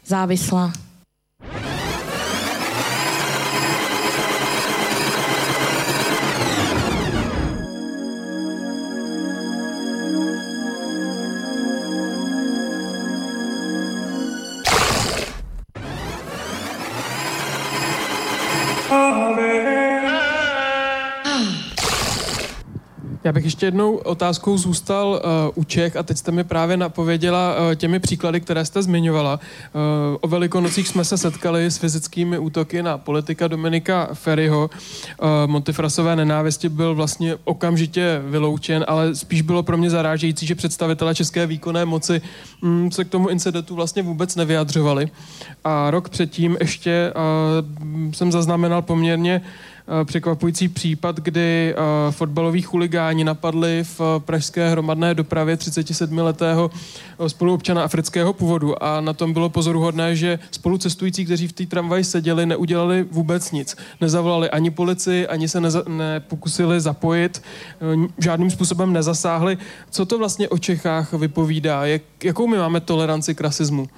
[0.06, 0.72] závislá.
[23.28, 27.56] Já bych ještě jednou otázkou zůstal uh, u Čech a teď jste mi právě napověděla
[27.56, 29.40] uh, těmi příklady, které jste zmiňovala.
[29.40, 29.80] Uh,
[30.20, 34.70] o Velikonocích jsme se setkali s fyzickými útoky na politika Dominika Ferryho.
[35.22, 41.14] Uh, Montifrasové nenávisti byl vlastně okamžitě vyloučen, ale spíš bylo pro mě zarážející, že představitelé
[41.14, 42.20] české výkonné moci
[42.62, 45.08] um, se k tomu incidentu vlastně vůbec nevyjadřovali.
[45.64, 53.24] A rok předtím ještě uh, jsem zaznamenal poměrně Eh, překvapující případ, kdy uh, fotbaloví chuligáni
[53.24, 56.70] napadli v uh, pražské hromadné dopravě 37-letého
[57.26, 62.46] spoluobčana afrického původu a na tom bylo pozoruhodné, že spolucestující, kteří v té tramvaji seděli,
[62.46, 63.76] neudělali vůbec nic.
[64.00, 67.42] Nezavolali ani policii, ani se neza- nepokusili zapojit,
[68.18, 69.58] žádným způsobem nezasáhli.
[69.90, 71.86] Co to vlastně o Čechách vypovídá?
[71.86, 73.88] Jak, jakou my máme toleranci k rasismu?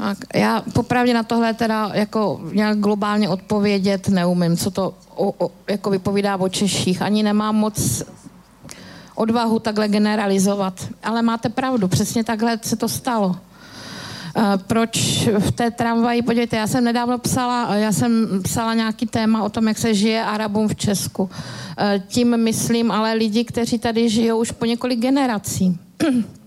[0.00, 5.50] Tak, já popravdě na tohle teda jako nějak globálně odpovědět neumím, co to o, o,
[5.68, 7.02] jako vypovídá o Češích.
[7.02, 8.02] Ani nemám moc
[9.14, 10.88] odvahu takhle generalizovat.
[11.02, 13.28] Ale máte pravdu, přesně takhle se to stalo.
[13.28, 13.36] Uh,
[14.66, 19.48] proč v té tramvaji, podívejte, já jsem nedávno psala, já jsem psala nějaký téma o
[19.48, 21.22] tom, jak se žije Arabům v Česku.
[21.22, 21.28] Uh,
[22.06, 25.78] tím myslím ale lidi, kteří tady žijou už po několik generací.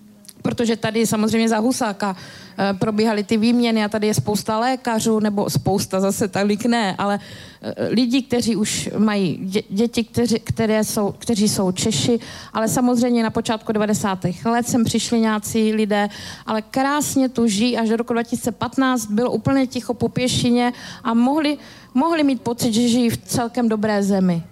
[0.43, 2.15] Protože tady samozřejmě za Husáka
[2.57, 7.19] Eh, probíhaly ty výměny a tady je spousta lékařů, nebo spousta zase tolik ne, ale
[7.61, 12.19] eh, lidí, kteří už mají děti, kteři, které jsou, kteří jsou Češi,
[12.53, 14.19] ale samozřejmě na počátku 90.
[14.45, 16.09] let sem přišli nějací lidé,
[16.45, 21.57] ale krásně tu žijí až do roku 2015, bylo úplně ticho po pěšině a mohli,
[21.93, 24.43] mohli mít pocit, že žijí v celkem dobré zemi.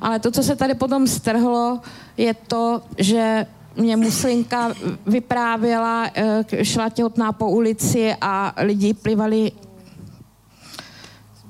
[0.00, 1.80] Ale to, co se tady potom strhlo,
[2.16, 4.74] je to, že mě muslinka
[5.06, 9.52] vyprávěla, eh, šla těhotná po ulici a lidi plivali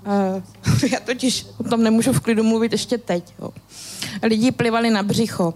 [0.06, 0.42] Uh,
[0.92, 3.34] já totiž o tom nemůžu v klidu mluvit ještě teď.
[3.38, 3.50] Jo.
[4.22, 5.54] Lidi plivali na břicho,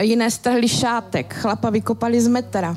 [0.00, 2.76] jiné strhli šátek, chlapa vykopali z metra.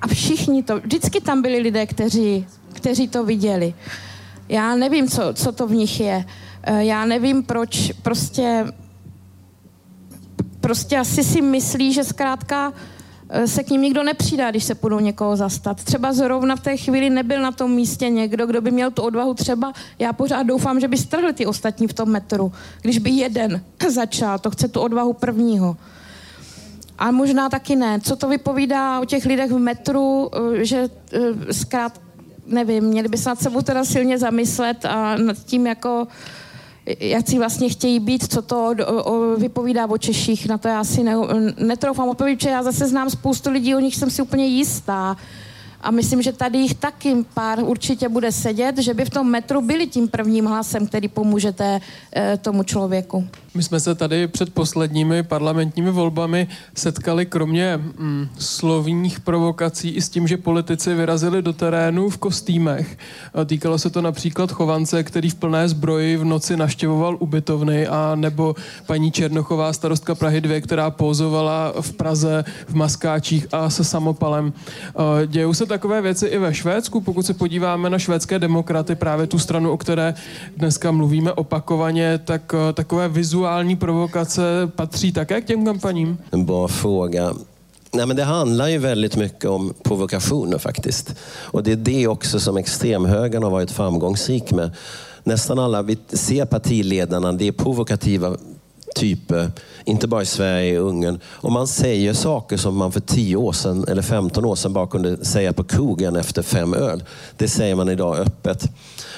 [0.00, 3.74] A všichni to, vždycky tam byli lidé, kteří, kteří to viděli.
[4.48, 6.24] Já nevím, co, co to v nich je.
[6.70, 8.66] Uh, já nevím, proč prostě
[10.60, 12.72] prostě asi si myslí, že zkrátka
[13.28, 15.84] eh, se k ním nikdo nepřidá, když se půjdou někoho zastat.
[15.84, 19.34] Třeba zrovna v té chvíli nebyl na tom místě někdo, kdo by měl tu odvahu
[19.34, 22.52] třeba, já pořád doufám, že by strhli ty ostatní v tom metru.
[22.82, 25.76] Když by jeden začal, to chce tu odvahu prvního.
[26.98, 28.00] A možná taky ne.
[28.00, 32.00] Co to vypovídá o těch lidech v metru, eh, že eh, zkrát,
[32.46, 36.08] nevím, měli by se nad sebou teda silně zamyslet a nad tím jako jak
[37.26, 38.74] si vlastně chtějí být, co to
[39.38, 41.14] vypovídá o Češích, na to já si ne,
[41.58, 45.16] netroufám odpovědět, protože já zase znám spoustu lidí, o nich jsem si úplně jistá.
[45.82, 49.60] A myslím, že tady jich taky pár určitě bude sedět, že by v tom metru
[49.60, 51.80] byli tím prvním hlasem, který pomůžete
[52.16, 53.28] e, tomu člověku.
[53.54, 60.08] My jsme se tady před posledními parlamentními volbami setkali kromě mm, slovních provokací i s
[60.08, 62.98] tím, že politici vyrazili do terénu v kostýmech.
[63.46, 68.54] Týkalo se to například Chovance, který v plné zbroji v noci naštěvoval ubytovny a nebo
[68.86, 74.52] paní Černochová, starostka Prahy 2, která pouzovala v Praze v maskáčích a se samopalem.
[75.26, 79.38] Dějou se takové věci i ve Švédsku, pokud se podíváme na švédské demokraty, právě tu
[79.38, 80.14] stranu, o které
[80.56, 86.18] dneska mluvíme opakovaně, tak takové vizuální vizuální provokace patří také k těm kampaním?
[86.30, 87.34] En bra fråga.
[87.92, 91.14] Nej, men det handlar ju väldigt mycket om provokationer faktiskt.
[91.52, 94.70] Och det är det också som extremhögern har varit framgångsrik med.
[95.24, 98.36] Nästan alla, vi ser partiledarna, det är provokativa
[98.96, 99.52] typer,
[99.84, 101.20] inte bara i Sverige och Ungern.
[101.26, 104.86] Om man säger saker som man för 10 år sedan, eller 15 år sedan bara
[104.86, 107.04] kunde säga på krogen efter fem öl.
[107.36, 108.68] Det säger man idag öppet.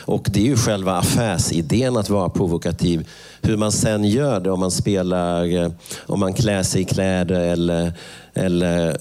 [0.04, 3.08] Och det är ju själva affärsidén att vara provokativ.
[3.42, 5.70] Hur man sen gör det, om man spelar, eh,
[6.06, 7.92] om man klär sig i kläder eller,
[8.34, 8.96] eller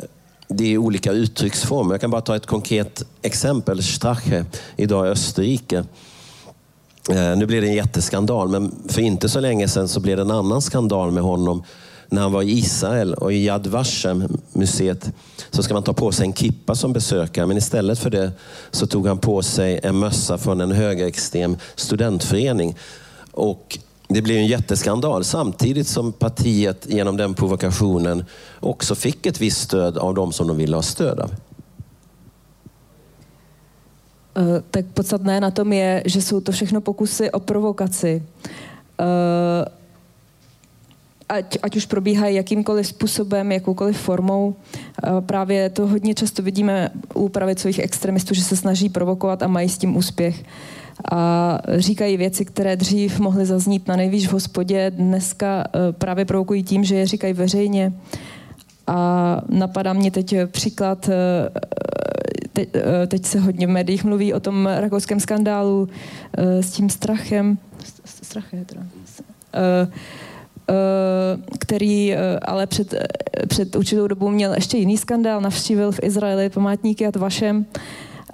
[0.47, 1.93] det är olika uttrycksformer.
[1.93, 3.83] Jag kan bara ta ett konkret exempel.
[3.83, 5.83] Strache idag i Österrike.
[7.09, 10.21] Eh, nu blev det en jätteskandal, men för inte så länge sedan så blev det
[10.21, 11.63] en annan skandal med honom
[12.09, 15.11] när han var i Israel och i Yad Vashem, museet,
[15.51, 17.45] så ska man ta på sig en kippa som besökare.
[17.45, 18.31] Men istället för det
[18.71, 22.75] så tog han på sig en mössa från en högerextrem studentförening.
[23.31, 28.25] Och det blev en jätteskandal samtidigt som partiet genom den provokationen
[28.59, 31.31] också fick ett visst stöd av de som de ville ha stöd av.
[34.35, 38.23] Eh, tak podstatné na tom je, že jsou to všechno pokusy o provokaci.
[38.97, 39.65] Eh,
[41.31, 44.55] Ať, ať už probíhají jakýmkoliv způsobem, jakoukoliv formou.
[45.19, 49.77] Právě to hodně často vidíme u pravicových extremistů, že se snaží provokovat a mají s
[49.77, 50.43] tím úspěch.
[51.11, 56.63] a říkají věci, které dřív mohly zaznít na nejvíc v hospodě, dneska eh, právě provokují
[56.63, 57.93] tím, že je říkají veřejně.
[58.87, 61.49] A napadá mě teď příklad, eh,
[62.53, 65.89] teď, eh, teď se hodně v médiích mluví o tom rakouském skandálu
[66.37, 67.57] s tím strachem.
[68.05, 68.81] Strach je teda.
[71.59, 72.93] Který ale před,
[73.47, 77.65] před určitou dobou měl ještě jiný skandál, navštívil v Izraeli památníky a Vašem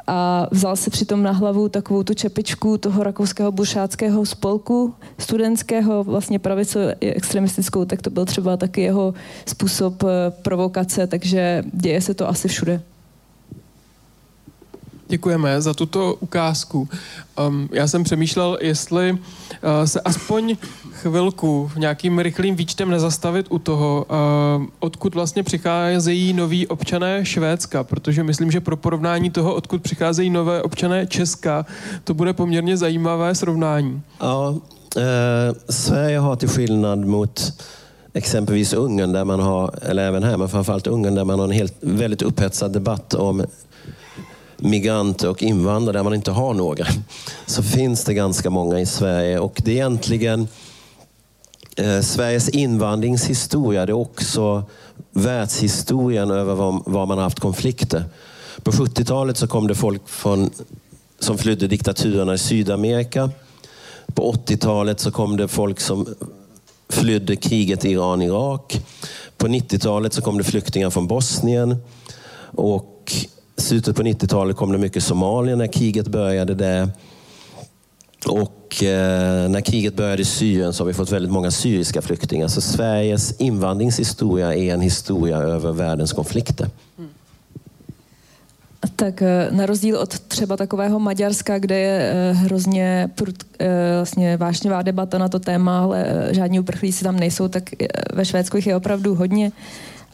[0.08, 6.40] a vzal si přitom na hlavu takovou tu čepičku toho rakouského buršáckého spolku studentského, vlastně
[6.40, 9.14] pravico extremistickou, tak to byl třeba taky jeho
[9.46, 10.08] způsob eh,
[10.42, 12.82] provokace, takže děje se to asi všude.
[15.10, 16.90] Děkujeme za tuto ukázku.
[17.48, 19.18] Um, já jsem přemýšlel, jestli uh,
[19.86, 20.58] se aspoň
[20.92, 28.24] chvilku nějakým rychlým výčtem nezastavit u toho, uh, odkud vlastně přicházejí noví občané Švédska, protože
[28.24, 31.66] myslím, že pro porovnání toho, odkud přicházejí nové občané Česka,
[32.04, 34.02] to bude poměrně zajímavé srovnání.
[34.22, 34.54] Ja,
[34.98, 37.54] eh, Sverige har till skillnad mot
[38.14, 41.52] exempelvis Ungern, där man har, eller även här, men framförallt Ungern, där man har en
[41.52, 43.46] helt, väldigt upphetsad debatt om
[44.58, 46.86] migranter och invandrare där man inte har några,
[47.46, 49.40] så finns det ganska många i Sverige.
[49.40, 50.48] Och det är egentligen
[51.76, 54.64] eh, Sveriges invandringshistoria, det är också
[55.12, 58.04] världshistorien över var, var man har haft konflikter.
[58.64, 60.50] På 70-talet så kom det folk från,
[61.20, 63.30] som flydde diktaturerna i Sydamerika.
[64.14, 66.16] På 80-talet så kom det folk som
[66.90, 68.82] flydde kriget i Iran-Irak.
[69.38, 71.76] På 90-talet så kom det flyktingar från Bosnien.
[72.56, 73.16] Och
[73.58, 76.90] slutet på 90-talet kom det mycket somalier när kriget började där.
[78.26, 82.48] Och eh, när kriget började i Syrien så har vi fått väldigt många syriska flyktingar.
[82.48, 86.70] Så Sveriges invandringshistoria är en historia över världens konflikter.
[86.98, 87.10] Mm.
[88.96, 94.38] Tak eh, na rozdíl od třeba takového Maďarska, kde je eh, hrozně prud, eh, vlastně
[94.38, 97.64] vášnivá debata na to téma, ale žádní uprchlíci tam nejsou, tak
[98.14, 99.52] ve Švédsku jich je opravdu hodně.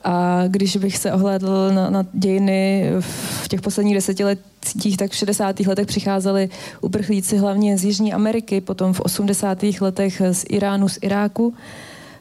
[0.04, 5.60] A když bych se ohlédl na, na dějiny v těch posledních desetiletích, tak v 60.
[5.60, 6.50] letech přicházeli
[6.82, 9.64] uprchlíci hlavně z Jižní Ameriky, potom v 80.
[9.82, 11.54] letech z Iránu, z Iráku,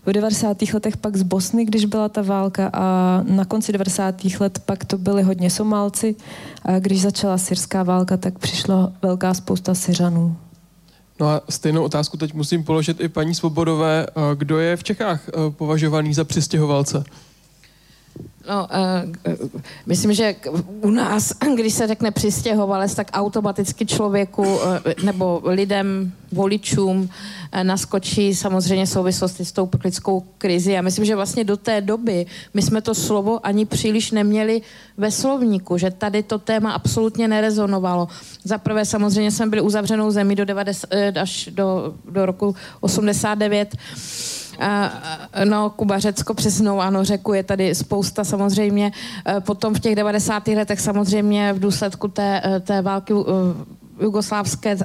[0.07, 0.57] v 90.
[0.75, 4.15] letech pak z Bosny, když byla ta válka a na konci 90.
[4.41, 6.15] let pak to byly hodně Somálci
[6.63, 10.37] a když začala syrská válka, tak přišla velká spousta Syřanů.
[11.21, 14.07] No a stejnou otázku teď musím položit i paní Svobodové.
[14.35, 17.05] Kdo je v Čechách eh, považovaný za přistěhovalce?
[18.49, 18.69] No,
[19.27, 19.49] uh,
[19.87, 20.35] myslím, že
[20.81, 24.59] u nás, když se řekne přistěhovalec, tak automaticky člověku uh,
[25.05, 27.09] nebo lidem, voličům uh,
[27.63, 30.73] naskočí samozřejmě souvislosti s tou prklickou krizi.
[30.73, 34.63] Já myslím, že vlastně do té doby my jsme to slovo ani příliš neměli
[34.97, 38.09] ve slovníku, že tady to téma absolutně nerezonovalo.
[38.45, 40.89] Za prvé samozřejmě jsme byli uzavřenou zemí do 90,
[41.21, 43.77] až do, do roku 89
[45.45, 48.93] No, Kuba Řecko přesnou, ano, řeku je tady spousta samozřejmě.
[49.37, 50.49] E, potom v těch 90.
[50.49, 54.77] letech samozřejmě v důsledku té, e, té války e, jugoslávské,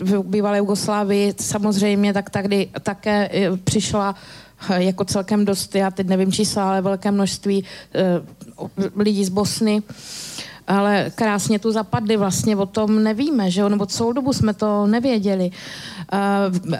[0.00, 3.30] v bývalé Jugoslávii samozřejmě, tak tady také
[3.64, 4.14] přišla
[4.76, 7.64] jako celkem dost, já teď nevím čísla, ale velké množství
[8.96, 9.82] lidí z Bosny
[10.66, 14.86] ale krásně tu zapadly, vlastně o tom nevíme, že jo, nebo celou dobu jsme to
[14.86, 15.50] nevěděli.
[16.12, 16.78] Uh,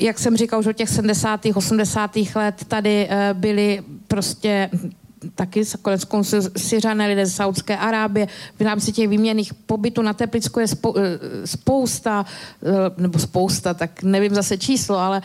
[0.00, 1.40] jak jsem říkal, už od těch 70.
[1.54, 2.10] 80.
[2.34, 4.70] let tady uh, byly prostě
[5.34, 8.28] taky konec konců Syřané, lidé z Saudské Arábie.
[8.58, 10.94] V rámci těch výměných pobytů na Teplicku je spou,
[11.44, 12.24] spousta,
[12.96, 15.22] nebo spousta, tak nevím zase číslo, ale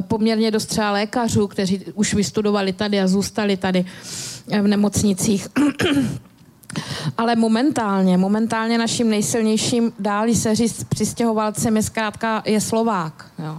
[0.00, 3.84] poměrně dost třeba lékařů, kteří už vystudovali tady a zůstali tady
[4.62, 5.48] v nemocnicích.
[7.18, 13.26] Ale momentálně, momentálně naším nejsilnějším dálí se říct přistěhovalcem je zkrátka je Slovák.
[13.38, 13.58] Jo.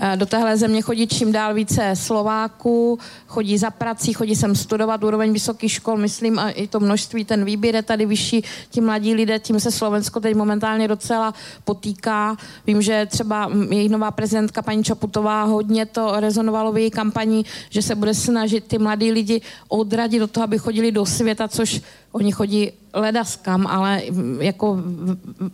[0.00, 5.04] E, do téhle země chodí čím dál více Slováků, chodí za prací, chodí sem studovat
[5.04, 9.14] úroveň vysokých škol, myslím, a i to množství, ten výběr je tady vyšší, ti mladí
[9.14, 12.36] lidé, tím se Slovensko teď momentálně docela potýká.
[12.66, 17.82] Vím, že třeba jejich nová prezidentka paní Čaputová hodně to rezonovalo v její kampani, že
[17.82, 21.82] se bude snažit ty mladí lidi odradit do toho, aby chodili do světa, což
[22.12, 24.02] oni chodí ledaskam, ale
[24.40, 24.78] jako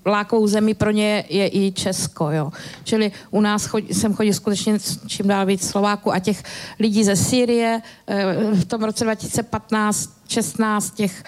[0.07, 2.53] lákou zemi pro ně je i Česko, jo.
[2.85, 6.43] Čili u nás chodí, sem chodí skutečně čím dál víc Slováků a těch
[6.79, 11.25] lidí ze Syrie eh, v tom roce 2015, 16 těch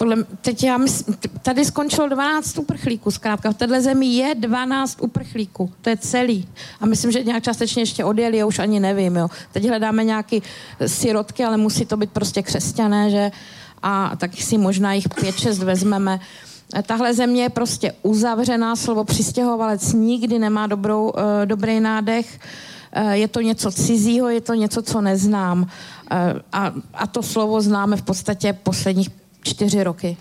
[0.00, 5.72] podle, teď já myslím, tady skončilo 12 uprchlíků, zkrátka v této zemi je 12 uprchlíků,
[5.80, 6.48] to je celý.
[6.80, 9.28] A myslím, že nějak částečně ještě odjeli, já už ani nevím, jo.
[9.52, 10.42] Teď hledáme nějaký
[10.86, 13.30] sirotky, ale musí to být prostě křesťané, že
[13.82, 16.20] a tak si možná jich pět, šest vezmeme.
[16.86, 21.12] Tahle země je prostě uzavřená, slovo přistěhovalec nikdy nemá dobrou,
[21.44, 22.40] dobrý nádech.
[23.10, 25.66] Je to něco cizího, je to něco, co neznám.
[26.52, 29.08] A, a to slovo známe v podstatě posledních
[29.42, 30.16] čtyři roky.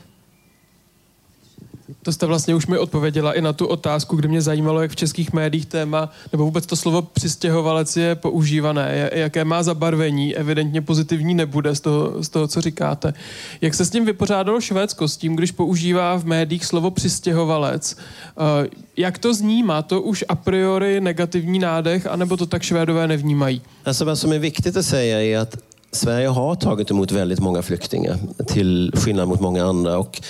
[2.04, 4.96] To jste vlastně už mi odpověděla i na tu otázku, kdy mě zajímalo, jak v
[4.96, 11.34] českých médiích téma, nebo vůbec to slovo přistěhovalec je používané, jaké má zabarvení, evidentně pozitivní
[11.34, 13.14] nebude z toho, z toho, co říkáte.
[13.62, 17.96] Jak se s tím vypořádalo Švédsko, s tím, když používá v médiích slovo přistěhovalec?
[17.96, 18.68] Eh,
[18.98, 19.64] jak to zní?
[19.64, 23.62] Má to už a priori negativní nádech, anebo to tak Švédové nevnímají?
[23.86, 25.48] Alltså vad som är viktigt att säga är
[25.92, 28.18] Sverige har tagit emot väldigt många flyktingar,
[28.48, 29.98] till skillnad mot många andra.
[29.98, 30.22] Och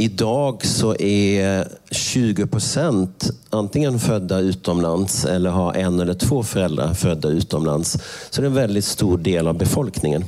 [0.00, 7.28] Idag så är 20 procent antingen födda utomlands eller har en eller två föräldrar födda
[7.28, 7.98] utomlands.
[8.30, 10.24] Så det är en väldigt stor del av befolkningen.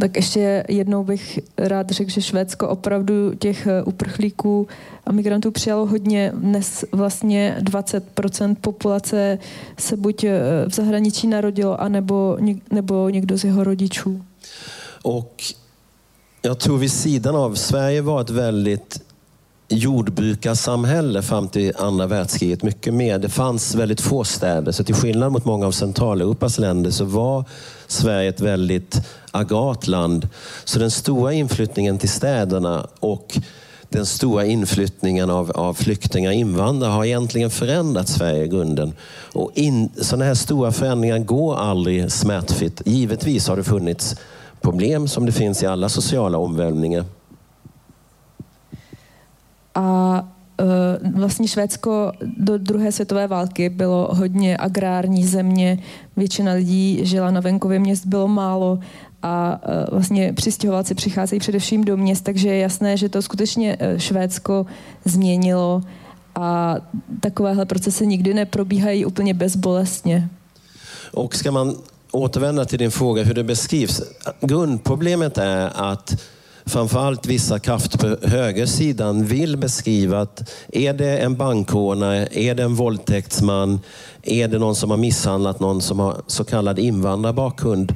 [0.00, 4.68] Tak ještě jednou bych rád řekl, že Švédsko opravdu těch eh, uprchlíků
[5.06, 6.32] a migrantů přijalo hodně.
[6.34, 9.38] Dnes vlastně 20% populace
[9.78, 12.38] se buď eh, v zahraničí narodilo, anebo,
[12.70, 14.22] nebo někdo z jeho rodičů.
[15.02, 15.61] Och
[16.42, 19.00] jag tror vid sidan av, Sverige var ett väldigt
[19.68, 22.62] jordbrukarsamhälle fram till andra världskriget.
[22.62, 23.18] Mycket mer.
[23.18, 24.72] Det fanns väldigt få städer.
[24.72, 27.44] Så till skillnad mot många av Centraleuropas länder så var
[27.86, 30.28] Sverige ett väldigt agart land.
[30.64, 33.38] Så den stora inflyttningen till städerna och
[33.88, 38.92] den stora inflyttningen av, av flyktingar och invandrare har egentligen förändrat Sverige i grunden.
[39.32, 42.82] Och in, sådana här stora förändringar går aldrig smärtfritt.
[42.84, 44.16] Givetvis har det funnits
[44.62, 47.04] problem som det finns i alla sociala omvälvningar.
[49.74, 50.28] A
[50.60, 55.78] uh, vlastně Švédsko do druhé světové války bylo hodně agrární země,
[56.16, 58.78] většina lidí žila na venkově, měst bylo málo
[59.22, 63.98] a uh, vlastně přistěhovalci přicházejí především do měst, takže je jasné, že to skutečně uh,
[63.98, 64.66] Švédsko
[65.04, 65.82] změnilo
[66.34, 66.76] a
[67.20, 70.28] takovéhle procesy nikdy neprobíhají úplně bezbolestně.
[71.14, 71.74] Och ska man
[72.12, 74.02] återvända till din fråga hur det beskrivs.
[74.40, 76.22] Grundproblemet är att
[76.66, 82.74] framförallt vissa krafter på högersidan vill beskriva att är det en bankrånare, är det en
[82.74, 83.80] våldtäktsman,
[84.22, 87.94] är det någon som har misshandlat någon som har så kallad invandrarbakgrund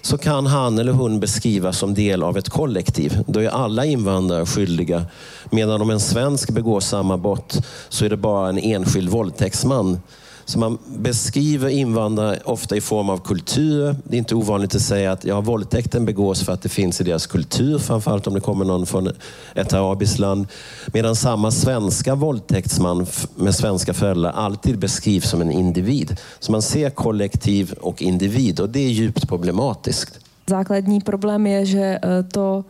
[0.00, 3.18] så kan han eller hon beskrivas som del av ett kollektiv.
[3.26, 5.06] Då är alla invandrare skyldiga.
[5.50, 10.00] Medan om en svensk begår samma brott så är det bara en enskild våldtäktsman
[10.48, 13.96] så man beskriver invandrare ofta i form av kultur.
[14.04, 17.04] Det är inte ovanligt att säga att ja, våldtäkten begås för att det finns i
[17.04, 19.10] deras kultur, framförallt om det kommer någon från
[19.54, 20.46] ett arabiskt land.
[20.86, 26.16] Medan samma svenska våldtäktsman med svenska föräldrar alltid beskrivs som en individ.
[26.38, 30.20] Så man ser kollektiv och individ och det är djupt problematiskt.
[30.46, 32.64] Základní problém je, že eh, to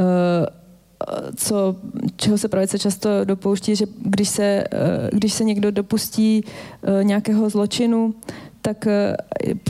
[0.00, 0.46] uh,
[1.36, 1.76] co,
[2.16, 4.66] čeho se pravice často dopouští, že když se, eh,
[5.12, 8.14] když se někdo dopustí eh, nějakého zločinu,
[8.62, 9.16] tak eh,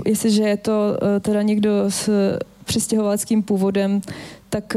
[0.07, 2.11] jestliže je to teda někdo s
[2.65, 4.01] přistěhovaleckým původem,
[4.49, 4.77] tak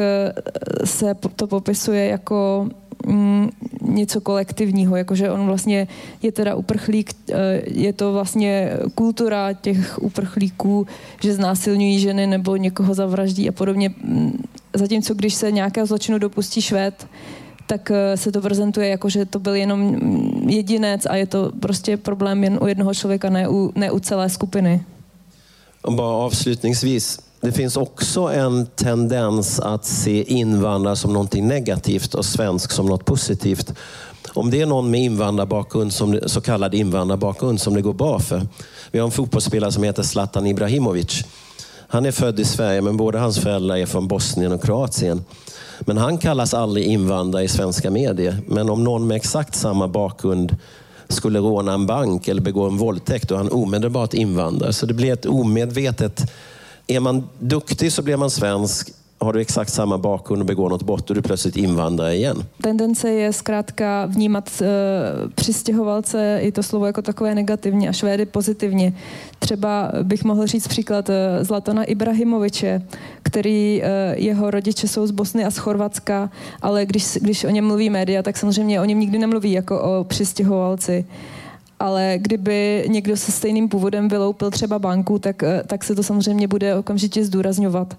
[0.83, 2.69] se to popisuje jako
[3.07, 3.49] mm,
[3.81, 5.87] něco kolektivního, jakože on vlastně
[6.21, 7.11] je teda uprchlík,
[7.63, 10.87] je to vlastně kultura těch uprchlíků,
[11.21, 13.93] že znásilňují ženy nebo někoho zavraždí a podobně.
[14.75, 17.07] Zatímco když se nějakého zločinu dopustí Švéd,
[17.67, 19.99] tak eh, se to prezentuje jako, že to byl jenom
[20.49, 24.29] jedinec a je to prostě problém jen u jednoho člověka, ne u, ne u celé
[24.29, 24.83] skupiny.
[25.89, 32.71] Bara avslutningsvis, det finns också en tendens att se invandrare som någonting negativt och svensk
[32.71, 33.73] som något positivt.
[34.33, 38.41] Om det är någon med invandrarbakgrund, som, så kallad invandrarbakgrund som det går bra för.
[38.91, 41.23] Vi har en fotbollsspelare som heter Zlatan Ibrahimovic
[41.87, 45.23] han är född i Sverige, men båda hans föräldrar är från Bosnien och Kroatien.
[45.79, 48.37] Men han kallas aldrig invandrare i svenska medier.
[48.47, 50.57] Men om någon med exakt samma bakgrund
[51.07, 54.73] skulle råna en bank eller begå en våldtäkt, då är han omedelbart invandrare.
[54.73, 56.31] Så det blir ett omedvetet...
[56.87, 60.83] Är man duktig så blir man svensk har du exakt samma bakgrund och begår något
[60.83, 62.43] brott och du plötsligt invandrare igen.
[62.63, 68.93] Tendence je zkrátka vnímat uh, přistěhovalce i to slovo jako takové negativně a Švédy pozitivně.
[69.39, 72.81] Třeba bych mohl říct příklad uh, Zlatana Ibrahimoviče,
[73.23, 73.87] který uh,
[74.23, 76.29] jeho rodiče jsou z Bosny a z Chorvatska,
[76.61, 80.03] ale když, když o něm mluví média, tak samozřejmě o něm nikdy nemluví jako o
[80.03, 81.05] přistěhovalci
[81.79, 86.75] ale kdyby někdo se stejným původem vyloupil třeba banku, tak, tak se to samozřejmě bude
[86.75, 87.97] okamžitě zdůrazňovat.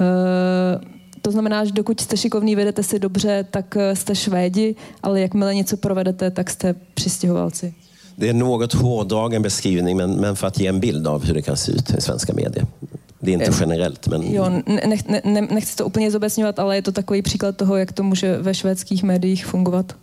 [0.00, 0.80] Eh,
[1.22, 5.54] to znamená, že dokud jste šikovný, vedete si dobře, tak eh, jste Švédi, ale jakmile
[5.54, 7.74] něco provedete, tak jste přistěhovalci.
[8.18, 11.42] Det är något hårdragen beskrivning, men, men för att ge en bild av hur det
[11.42, 12.66] kan se ut i svenska medier.
[13.20, 14.08] Det är inte generellt.
[14.08, 14.34] Men...
[14.34, 17.92] Jo, ne, ne, ne, nechci to úplně zobecňovat, ale je to takový příklad toho, jak
[17.92, 19.96] to může ve švédských médiích fungovat.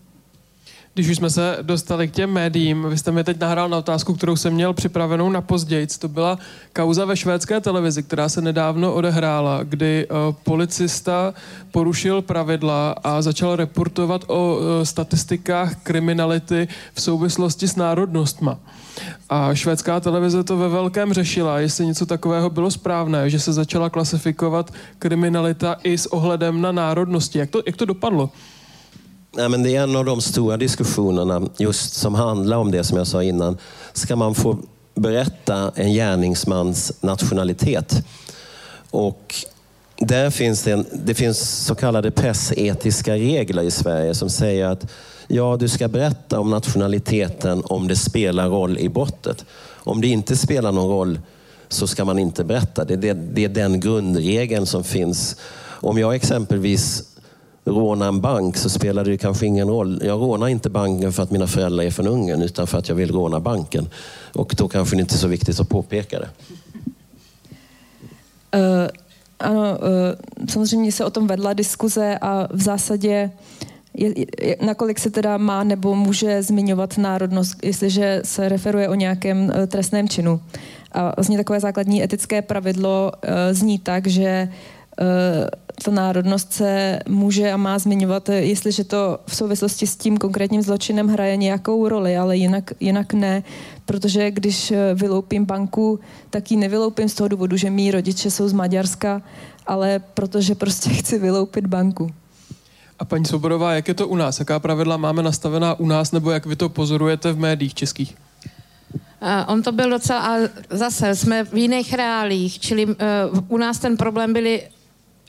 [0.94, 4.14] Když už jsme se dostali k těm médiím, vy jste mi teď nahrál na otázku,
[4.14, 5.98] kterou jsem měl připravenou na pozdějc.
[5.98, 6.40] To byla
[6.74, 11.34] kauza ve švédské televizi, která se nedávno odehrála, kdy uh, policista
[11.72, 18.58] porušil pravidla a začal reportovat o uh, statistikách kriminality v souvislosti s národnostma.
[19.30, 23.90] A švédská televize to ve velkém řešila, jestli něco takového bylo správné, že se začala
[23.90, 27.40] klasifikovat kriminalita i s ohledem na národnosti.
[27.40, 28.30] Jak to, jak to dopadlo?
[29.32, 32.98] Nej, men det är en av de stora diskussionerna just som handlar om det som
[32.98, 33.58] jag sa innan.
[33.94, 34.58] Ska man få
[34.96, 38.04] berätta en gärningsmans nationalitet?
[38.92, 39.36] Och
[39.98, 44.92] där finns det, en, det finns så kallade pressetiska regler i Sverige som säger att
[45.28, 49.46] ja, du ska berätta om nationaliteten om det spelar roll i brottet.
[49.84, 51.20] Om det inte spelar någon roll
[51.68, 52.86] så ska man inte berätta.
[52.86, 55.36] Det, det, det är den grundregeln som finns.
[55.82, 57.04] Om jag exempelvis
[57.66, 60.01] råna en bank så spelar det kanske ingen roll.
[60.03, 62.95] Jag rånar inte banken för att mina föräldrar är från Ungern utan för att jag
[62.95, 63.89] vill råna banken.
[64.34, 66.30] Och då kanske det inte är så viktigt att påpeka det.
[68.57, 68.88] Uh,
[69.38, 70.16] ano, uh,
[70.47, 73.30] samozřejmě se o tom vedla diskuze a v zásadě
[73.93, 79.43] je, je, nakolik se teda má nebo může zmiňovat národnost, jestliže se referuje o nějakém
[79.43, 80.41] uh, trestném činu.
[80.91, 84.79] A vlastně takové základní etické pravidlo uh, zní tak, že uh,
[85.84, 91.08] ta národnost se může a má zmiňovat, jestliže to v souvislosti s tím konkrétním zločinem
[91.08, 93.43] hraje nějakou roli, ale jinak, jinak ne,
[93.86, 98.54] protože když vyloupím banku, tak ji nevyloupím z toho důvodu, že mý rodiče jsou z
[98.54, 99.22] Maďarska,
[99.68, 102.12] ale protože prostě chci vyloupit banku.
[103.00, 104.39] A paní Svobodová, jak je to u nás?
[104.39, 108.16] Jaká pravidla máme nastavená u nás, nebo jak vy to pozorujete v médiích českých?
[109.22, 112.93] Uh, on to byl docela, ale zase jsme v jiných reálích, čili uh,
[113.47, 114.62] u nás ten problém byly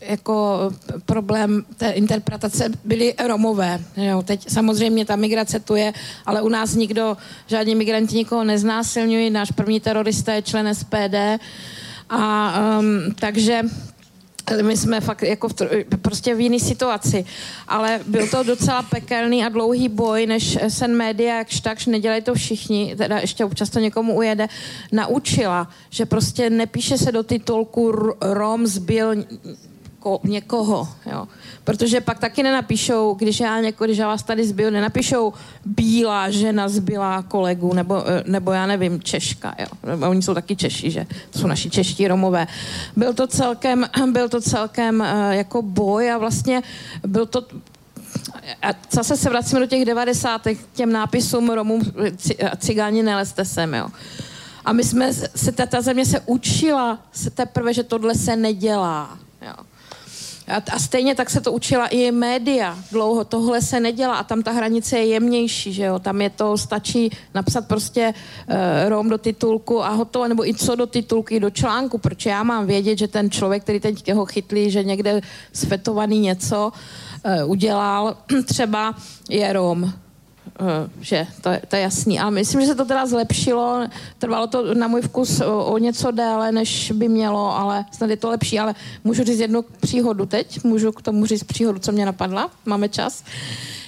[0.00, 0.58] jako
[1.06, 3.80] problém té interpretace byli Romové.
[3.96, 4.22] Jo.
[4.22, 5.92] Teď samozřejmě ta migrace tu je,
[6.26, 9.30] ale u nás nikdo, žádní migranti nikoho neznásilňují.
[9.30, 11.40] Náš první terorista je člen SPD.
[12.10, 13.62] A um, takže
[14.62, 15.54] my jsme fakt jako v,
[16.02, 17.24] prostě v jiné situaci.
[17.68, 22.34] Ale byl to docela pekelný a dlouhý boj, než sen média, jakž takž, nedělají to
[22.34, 24.48] všichni, teda ještě občas to někomu ujede,
[24.92, 29.14] naučila, že prostě nepíše se do titulku Rom zbyl
[30.00, 31.28] ko, někoho, jo.
[31.64, 35.32] Protože pak taky nenapíšou, když já, něko, když já vás tady zbyl, nenapíšou
[35.64, 39.66] bílá žena zbylá kolegu, nebo, eh, nebo já nevím, Češka, jo.
[40.08, 41.06] Oni jsou taky Češi, že?
[41.30, 42.46] To jsou naši čeští Romové.
[42.96, 46.62] Byl to celkem, byl to celkem uh, jako boj a vlastně
[47.06, 47.46] byl to
[48.62, 50.48] a zase se vracíme do těch 90.
[50.74, 51.82] těm nápisům Romům,
[52.58, 53.88] cigáni nelezte sem, jo.
[54.64, 59.18] A my jsme se, ta, ta země se učila se teprve, že tohle se nedělá.
[60.50, 63.24] A, a stejně tak se to učila i média dlouho.
[63.24, 65.98] Tohle se nedělá a tam ta hranice je jemnější, že jo.
[65.98, 68.54] Tam je to, stačí napsat prostě uh,
[68.88, 72.66] Rom do titulku a hotovo, nebo i co do titulky, do článku, protože já mám
[72.66, 75.20] vědět, že ten člověk, který teď ho chytlí, že někde
[75.52, 76.72] svetovaný něco
[77.42, 78.94] uh, udělal, třeba
[79.28, 80.09] je Rom Eh,
[81.00, 82.20] že to, to je jasný.
[82.20, 83.88] A myslím, že se to teda zlepšilo.
[84.18, 88.16] Trvalo to na můj vkus o, o něco déle, než by mělo, ale snad je
[88.16, 88.58] to lepší.
[88.58, 90.64] Ale můžu říct jednu příhodu teď?
[90.64, 92.50] Můžu k tomu říct příhodu, co mě napadla?
[92.64, 93.24] Máme čas?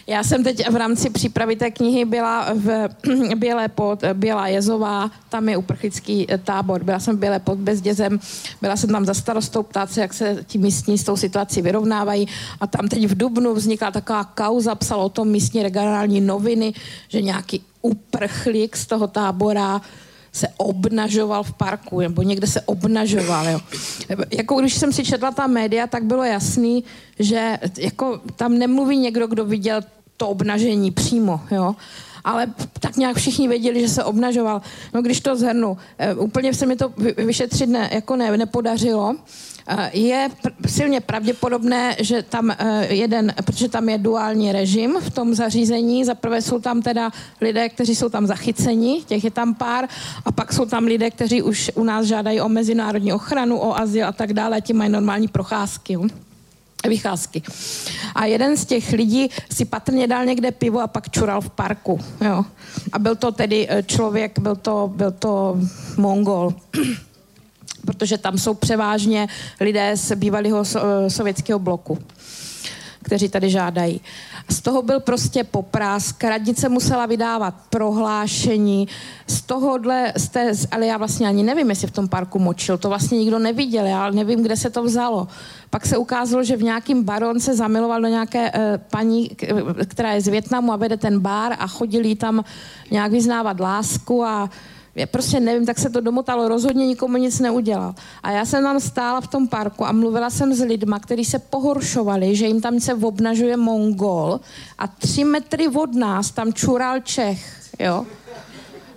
[0.07, 2.89] Já jsem teď v rámci přípravy té knihy byla v
[3.37, 6.85] Bělé pod, Bělá Jezová, tam je uprchlický tábor.
[6.85, 8.21] Byla jsem v Bělé pod Bezdězem,
[8.61, 12.29] byla jsem tam za starostou ptát se, jak se ti místní s tou situací vyrovnávají.
[12.61, 16.73] A tam teď v Dubnu vznikla taková kauza, psalo o tom místní regionální noviny,
[17.09, 19.81] že nějaký uprchlík z toho tábora
[20.33, 23.49] se obnažoval v parku, nebo někde se obnažoval.
[23.49, 23.61] Jo.
[24.31, 26.85] Jako když jsem si četla ta média, tak bylo jasný,
[27.19, 29.81] že jako tam nemluví někdo, kdo viděl
[30.17, 31.41] to obnažení přímo.
[31.51, 31.75] Jo
[32.25, 32.47] ale
[32.81, 34.63] tak nějak všichni věděli, že se obnažoval.
[34.95, 39.17] No když to zhrnu, eh, úplně se mi to vyšetřit ne, jako ne, nepodařilo,
[39.67, 40.29] Eh, je
[40.67, 46.15] silně pravděpodobné, že tam eh, jeden, protože tam je duální režim v tom zařízení, za
[46.15, 47.11] prvé jsou tam teda
[47.41, 49.89] lidé, kteří jsou tam zachyceni, těch je tam pár,
[50.25, 54.07] a pak jsou tam lidé, kteří už u nás žádají o mezinárodní ochranu, o azyl
[54.07, 55.99] a tak dále, ti mají normální procházky
[56.89, 57.43] vycházky.
[58.15, 62.01] A jeden z těch lidí si patrně dal někde pivo a pak čural v parku.
[62.25, 62.45] Jo.
[62.93, 65.59] A byl to tedy eh, člověk, byl to, byl to
[65.97, 66.55] Mongol
[67.87, 69.29] protože tam jsou převážně
[69.61, 70.65] lidé z bývalého
[71.09, 71.99] sovětského bloku
[73.03, 74.01] kteří tady žádají.
[74.49, 78.89] Z toho byl prostě poprásk, radnice musela vydávat prohlášení,
[79.27, 82.89] z tohohle, z té, ale já vlastně ani nevím, jestli v tom parku močil, to
[82.89, 85.29] vlastně nikdo neviděl, já nevím, kde se to vzalo.
[85.71, 88.59] Pak se ukázalo, že v nějakým baron se zamiloval do nějaké uh,
[88.91, 89.31] paní,
[89.87, 92.45] která je z Větnamu a vede ten bar a chodili tam
[92.91, 94.51] nějak vyznávat lásku a
[94.95, 97.95] já prostě nevím, tak se to domotalo, rozhodně nikomu nic neudělal.
[98.23, 101.39] A já jsem tam stála v tom parku a mluvila jsem s lidma, kteří se
[101.39, 104.41] pohoršovali, že jim tam se obnažuje Mongol
[104.79, 108.07] a tři metry od nás tam čural Čech, jo.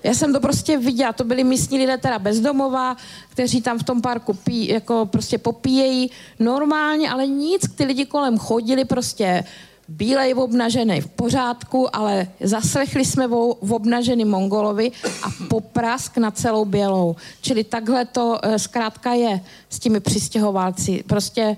[0.04, 2.98] Já jsem to prostě viděla, to byli místní lidé teda bezdomová,
[3.30, 8.38] kteří tam v tom parku pí, jako prostě popíjejí normálně, ale nic, ty lidi kolem
[8.38, 9.44] chodili prostě
[9.88, 14.92] bílej obnažený v pořádku, ale zaslechli jsme o, obnažený Mongolovi
[15.24, 17.16] a poprask na celou bělou.
[17.42, 21.04] Čili takhle to e, zkrátka je s těmi přistěhovalci.
[21.08, 21.58] Prostě,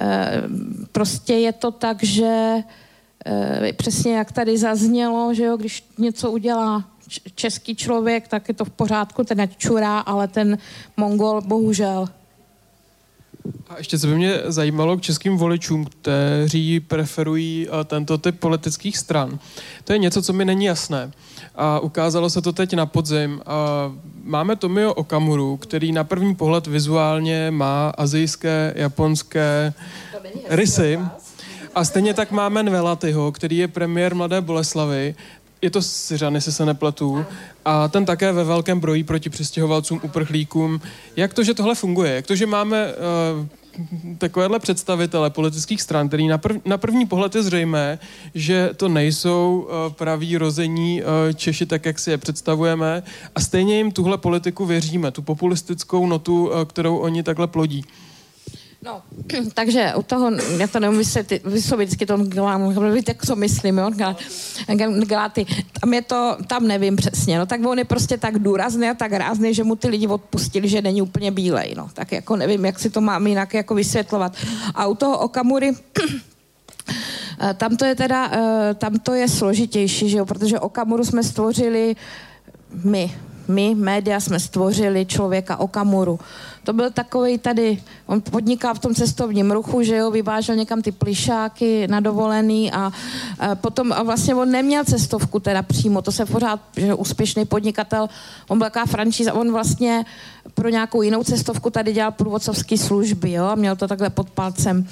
[0.00, 0.42] e,
[0.92, 2.62] prostě je to tak, že
[3.26, 6.84] e, přesně jak tady zaznělo, že jo, když něco udělá
[7.34, 10.58] český člověk, tak je to v pořádku, ten čurá, ale ten
[10.96, 12.08] Mongol bohužel
[13.68, 18.98] a ještě co by mě zajímalo k českým voličům, kteří preferují eh, tento typ politických
[18.98, 19.38] stran.
[19.84, 21.10] To je něco, co mi není jasné.
[21.54, 23.40] A ukázalo se to teď na podzim.
[23.46, 23.92] A
[24.22, 29.72] máme Tomio Okamuru, který na první pohled vizuálně má azijské, japonské
[30.48, 30.98] rysy.
[31.74, 35.14] A stejně tak máme Nvelatyho, který je premiér Mladé Boleslavy,
[35.66, 37.26] je to Syřan, jestli se nepletu,
[37.64, 40.80] a ten také ve velkém brojí proti přistěhovalcům, uprchlíkům.
[41.16, 42.14] Jak to, že tohle funguje?
[42.14, 43.46] Jak to, že máme uh,
[44.18, 47.98] takovéhle představitele politických stran, který na, prv, na první pohled je zřejmé,
[48.34, 53.02] že to nejsou uh, praví rození uh, Češi tak, jak si je představujeme
[53.34, 57.84] a stejně jim tuhle politiku věříme, tu populistickou notu, uh, kterou oni takhle plodí.
[58.86, 59.02] No,
[59.54, 62.16] takže u toho, já to nevím vysvětlit, vždycky to
[62.92, 63.90] víte, co myslím, jo,
[65.06, 65.46] Galáty,
[65.80, 69.12] tam je to, tam nevím přesně, no, tak on je prostě tak důrazný a tak
[69.12, 72.78] rázný, že mu ty lidi odpustili, že není úplně bílej, no, tak jako nevím, jak
[72.78, 74.36] si to mám jinak jako vysvětlovat.
[74.74, 75.72] A u toho Okamury,
[77.54, 81.96] tam to je teda, eh, tam to je složitější, že jo, protože Okamuru jsme stvořili
[82.84, 83.14] my,
[83.48, 86.20] my, média, jsme stvořili člověka Okamuru.
[86.64, 90.92] To byl takový tady, on podniká v tom cestovním ruchu, že jo, vyvážel někam ty
[90.92, 92.92] plišáky na dovolený a,
[93.38, 98.08] a potom a vlastně on neměl cestovku teda přímo, to se pořád, že úspěšný podnikatel,
[98.48, 100.04] on byl taková franšíza, on vlastně
[100.54, 104.88] pro nějakou jinou cestovku tady dělal průvodcovské služby, jo, a měl to takhle pod palcem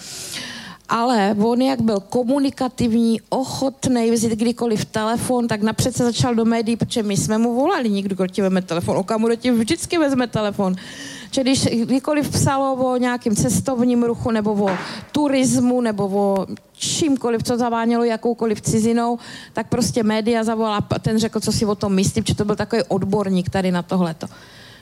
[0.88, 6.76] ale on jak byl komunikativní, ochotný vzít kdykoliv telefon, tak napřed se začal do médií,
[6.76, 10.76] protože my jsme mu volali, nikdo, kdo ti vezme telefon, okamžitě ti vždycky vezme telefon.
[11.30, 14.70] Že když kdykoliv psalo o nějakém cestovním ruchu nebo o
[15.12, 19.18] turismu nebo o čímkoliv, co zavánělo jakoukoliv cizinou,
[19.52, 22.82] tak prostě média zavolala, ten řekl, co si o tom myslí, protože to byl takový
[22.88, 24.26] odborník tady na tohleto.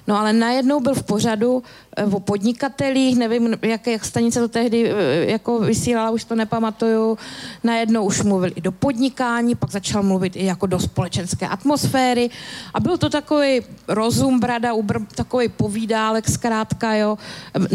[0.06, 1.62] No ale najednou byl v pořadu
[1.96, 7.18] eh, o podnikatelích, nevím, jak, jak stanice to tehdy eh, jako vysílala, už to nepamatuju.
[7.64, 12.30] Najednou už mluvil i do podnikání, pak začal mluvit i jako do společenské atmosféry.
[12.74, 17.18] A byl to takový rozum, brada, ubr, takový povídálek zkrátka, jo.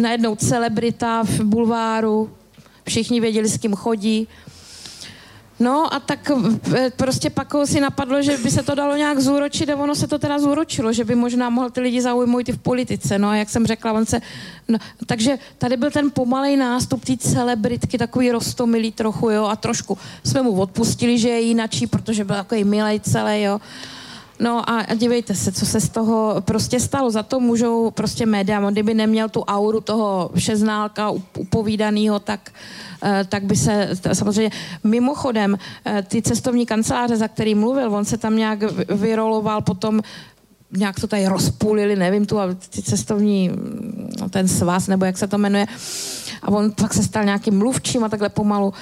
[0.02, 2.30] Najednou celebrita v bulváru,
[2.88, 4.28] všichni věděli, s kým chodí.
[5.60, 6.32] No a tak
[6.76, 10.08] e, prostě pak si napadlo, že by se to dalo nějak zúročit a ono se
[10.08, 13.20] to teda zúročilo, že by možná mohl ty lidi zaujmout i v politice.
[13.20, 14.22] No a jak jsem řekla, on se...
[14.68, 19.98] No, takže tady byl ten pomalej nástup té celebritky, takový rostomilý trochu, jo, a trošku
[20.24, 23.60] jsme mu odpustili, že je jinačí, protože byl takový milej celý, jo.
[24.40, 27.12] No a, a dívejte se, co se z toho prostě stalo.
[27.12, 28.62] Za to můžou prostě média.
[28.68, 32.52] On kdyby neměl tu auru toho všeználka upovídaného, tak,
[33.04, 34.52] eh, tak by se samozřejmě...
[34.84, 38.60] Mimochodem, eh, ty cestovní kanceláře, za který mluvil, on se tam nějak
[38.92, 40.02] vyroloval potom
[40.72, 42.38] nějak to tady rozpůlili, nevím tu,
[42.70, 43.52] ty cestovní,
[44.30, 45.68] ten svaz, nebo jak se to jmenuje.
[46.42, 48.74] A on pak se stal nějakým mluvčím a takhle pomalu.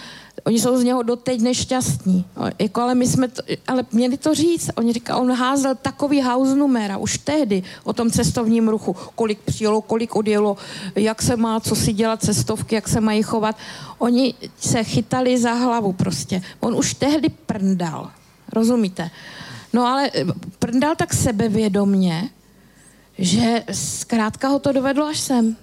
[0.43, 2.25] Oni jsou z něho doteď nešťastní.
[2.59, 4.69] Jako, ale my jsme to, ale měli to říct.
[4.75, 8.95] Oni říká, on házel takový house numera už tehdy o tom cestovním ruchu.
[9.15, 10.57] Kolik přijelo, kolik odjelo,
[10.95, 13.55] jak se má, co si dělat cestovky, jak se mají chovat.
[13.97, 16.41] Oni se chytali za hlavu prostě.
[16.59, 18.11] On už tehdy prndal.
[18.53, 19.09] Rozumíte?
[19.73, 20.11] No ale
[20.59, 22.29] prndal tak sebevědomně,
[23.19, 25.55] že zkrátka ho to dovedlo až sem.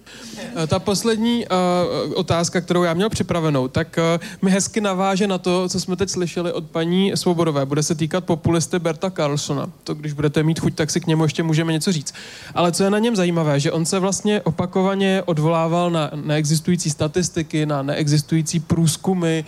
[0.57, 5.39] Eh, ta poslední uh, otázka, kterou já měl připravenou, tak uh, mi hezky naváže na
[5.39, 7.67] to, co jsme teď slyšeli od paní Svobodové.
[7.67, 9.71] Bude se týkat populisty Berta Carlsona.
[9.85, 12.15] To, když budete mít chuť, tak si k němu ještě můžeme něco říct.
[12.55, 17.67] Ale co je na něm zajímavé, že on se vlastně opakovaně odvolával na neexistující statistiky,
[17.67, 19.45] na neexistující průzkumy,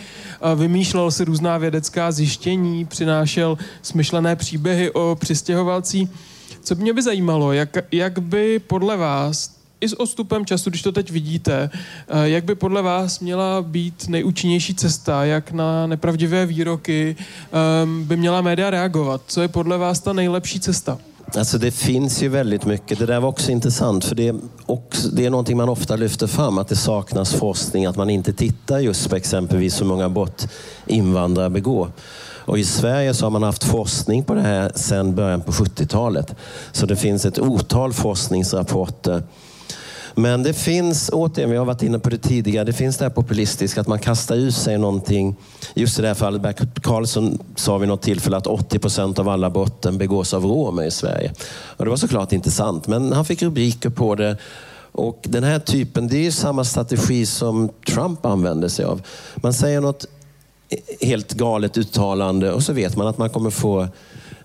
[0.53, 6.09] uh, vymýšlel si různá vědecká zjištění, přinášel smyšlené příběhy o přistěhovalcích.
[6.65, 9.51] Co by mě by zajímalo, jak, jak by podle vás
[9.81, 11.71] i s odstupem času, když to teď vidíte,
[12.09, 17.17] eh, jak by podle vás měla být nejúčinnější cesta, jak na nepravdivé výroky
[17.83, 19.23] um, by měla média reagovat?
[19.27, 20.99] Co je podle vás ta nejlepší cesta?
[21.37, 22.99] Alltså det finns ju väldigt mycket.
[22.99, 24.35] Det där var också intressant för det är,
[24.67, 28.33] också, det är någonting man ofta lyfter fram, att det saknas forskning, att man inte
[28.33, 30.49] tittar just på exempelvis hur många brott
[30.87, 31.91] invandrare begår.
[32.47, 36.35] Och I Sverige så har man haft forskning på det här sedan början på 70-talet.
[36.73, 39.23] Så det finns ett otal forskningsrapporter
[40.17, 43.11] men det finns, återigen, vi har varit inne på det tidigare, det finns det här
[43.11, 45.37] populistiska, att man kastar ut sig någonting.
[45.75, 49.29] Just i det här fallet, Bert Karlsson sa vid något tillfälle att 80 procent av
[49.29, 51.33] alla brotten begås av romer i Sverige.
[51.77, 54.37] Och det var såklart inte sant, men han fick rubriker på det.
[54.93, 59.03] Och den här typen, det är samma strategi som Trump använder sig av.
[59.37, 60.07] Man säger något
[61.01, 63.89] helt galet uttalande och så vet man att man kommer få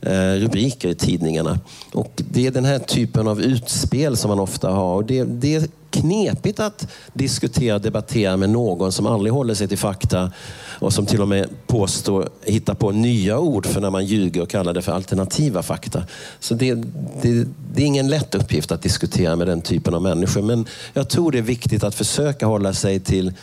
[0.01, 1.59] eh, rubriker i tidningarna.
[1.93, 4.95] Och det är den här typen av utspel som man ofta har.
[4.95, 9.67] Och det, det är knepigt att diskutera och debattera med någon som aldrig håller sig
[9.67, 10.32] till fakta
[10.80, 14.49] och som till och med påstår, hittar på nya ord för när man ljuger och
[14.49, 16.03] kallar det för alternativa fakta.
[16.39, 16.73] Så det,
[17.21, 20.41] det, det är ingen lätt uppgift att diskutera med den typen av människor.
[20.41, 23.34] Men jag tror det är viktigt att försöka hålla sig till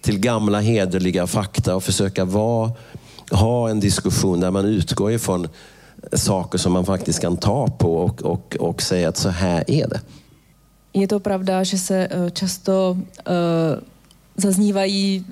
[0.00, 2.72] till gamla hederliga fakta och försöka vara,
[3.30, 5.48] ha en diskussion där man utgår ifrån
[6.12, 9.88] saker som man faktiskt kan ta på och, och, och säga att så här är
[9.88, 10.00] det.
[10.92, 12.98] Je to pravda, že se eh, často
[13.30, 13.78] uh,
[14.36, 15.24] zaznívají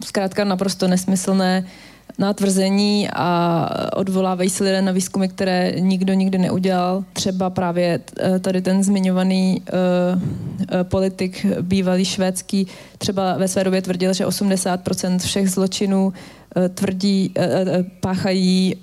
[0.00, 1.66] zkrátka naprosto nesmyslné
[2.20, 7.04] nátvrzení a odvolávají se lidé na výzkumy, které nikdo nikdy neudělal.
[7.12, 10.20] Třeba právě eh, tady ten zmiňovaný uh,
[10.82, 12.66] politik bývalý švédský
[12.98, 17.44] třeba ve své době tvrdil, že 80% všech zločinů uh, tvrdí, uh,
[18.00, 18.76] páchají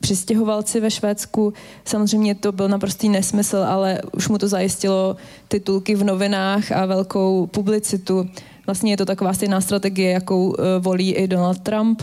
[0.00, 1.52] přistěhovalci ve Švédsku.
[1.84, 5.16] Samozřejmě to byl naprostý nesmysl, ale už mu to zajistilo
[5.48, 8.28] titulky v novinách a velkou publicitu.
[8.66, 12.02] Vlastně je to taková stejná strategie, jakou eh, volí i Donald Trump.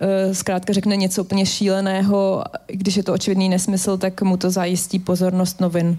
[0.00, 4.98] Eh, zkrátka řekne něco úplně šíleného, když je to očividný nesmysl, tak mu to zajistí
[4.98, 5.98] pozornost novin.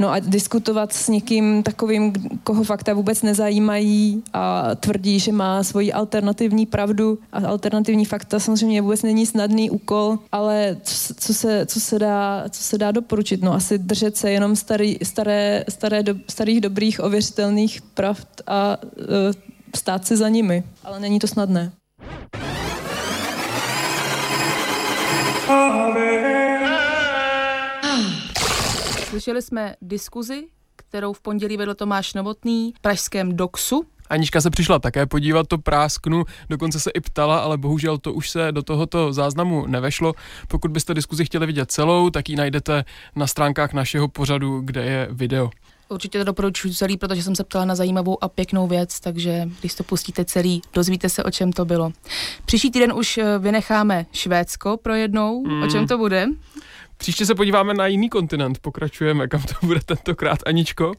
[0.00, 2.12] No a diskutovat s někým takovým,
[2.44, 8.82] koho fakta vůbec nezajímají a tvrdí, že má svoji alternativní pravdu a alternativní fakta samozřejmě
[8.82, 13.42] vůbec není snadný úkol, ale co, co, se, co, se, dá, co se dá doporučit?
[13.42, 19.04] No asi držet se jenom starý, staré, staré, do, starých dobrých ověřitelných pravd a uh,
[19.76, 20.64] stát se za nimi.
[20.84, 21.72] Ale není to snadné.
[29.10, 30.46] Slyšeli jsme diskuzi,
[30.76, 33.86] kterou v pondělí vedl Tomáš Novotný v pražském DOXu.
[34.10, 38.30] Anička se přišla také podívat, to prásknu, dokonce se i ptala, ale bohužel to už
[38.30, 40.12] se do tohoto záznamu nevešlo.
[40.48, 42.84] Pokud byste diskuzi chtěli vidět celou, tak ji najdete
[43.16, 45.50] na stránkách našeho pořadu, kde je video.
[45.88, 49.74] Určitě to doporučuji celý, protože jsem se ptala na zajímavou a pěknou věc, takže když
[49.74, 51.92] to pustíte celý, dozvíte se, o čem to bylo.
[52.44, 55.44] Příští týden už eh, vynecháme Švédsko pro jednou.
[55.44, 55.62] Mm.
[55.62, 56.26] O čem to bude?
[57.00, 60.92] Příště se podíváme na jiný kontinent, pokračujeme, kam to bude tentokrát, Aničko?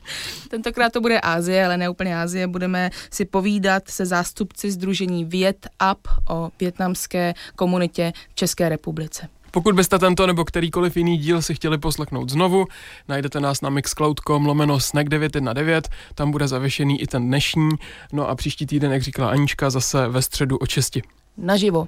[0.50, 2.48] Tentokrát to bude Ázie, ale ne úplně Ázie.
[2.48, 9.28] Budeme si povídat se zástupci Združení Viet Up o větnamské komunitě v České republice.
[9.52, 12.66] Pokud byste tento nebo kterýkoliv jiný díl si chtěli poslechnout znovu,
[13.08, 15.86] najdete nás na mixcloud.com lomeno snack 919,
[16.16, 17.70] tam bude zavěšený i ten dnešní,
[18.14, 21.02] no a příští týden, jak říkala Anička, zase ve středu o česti.
[21.38, 21.88] Naživo.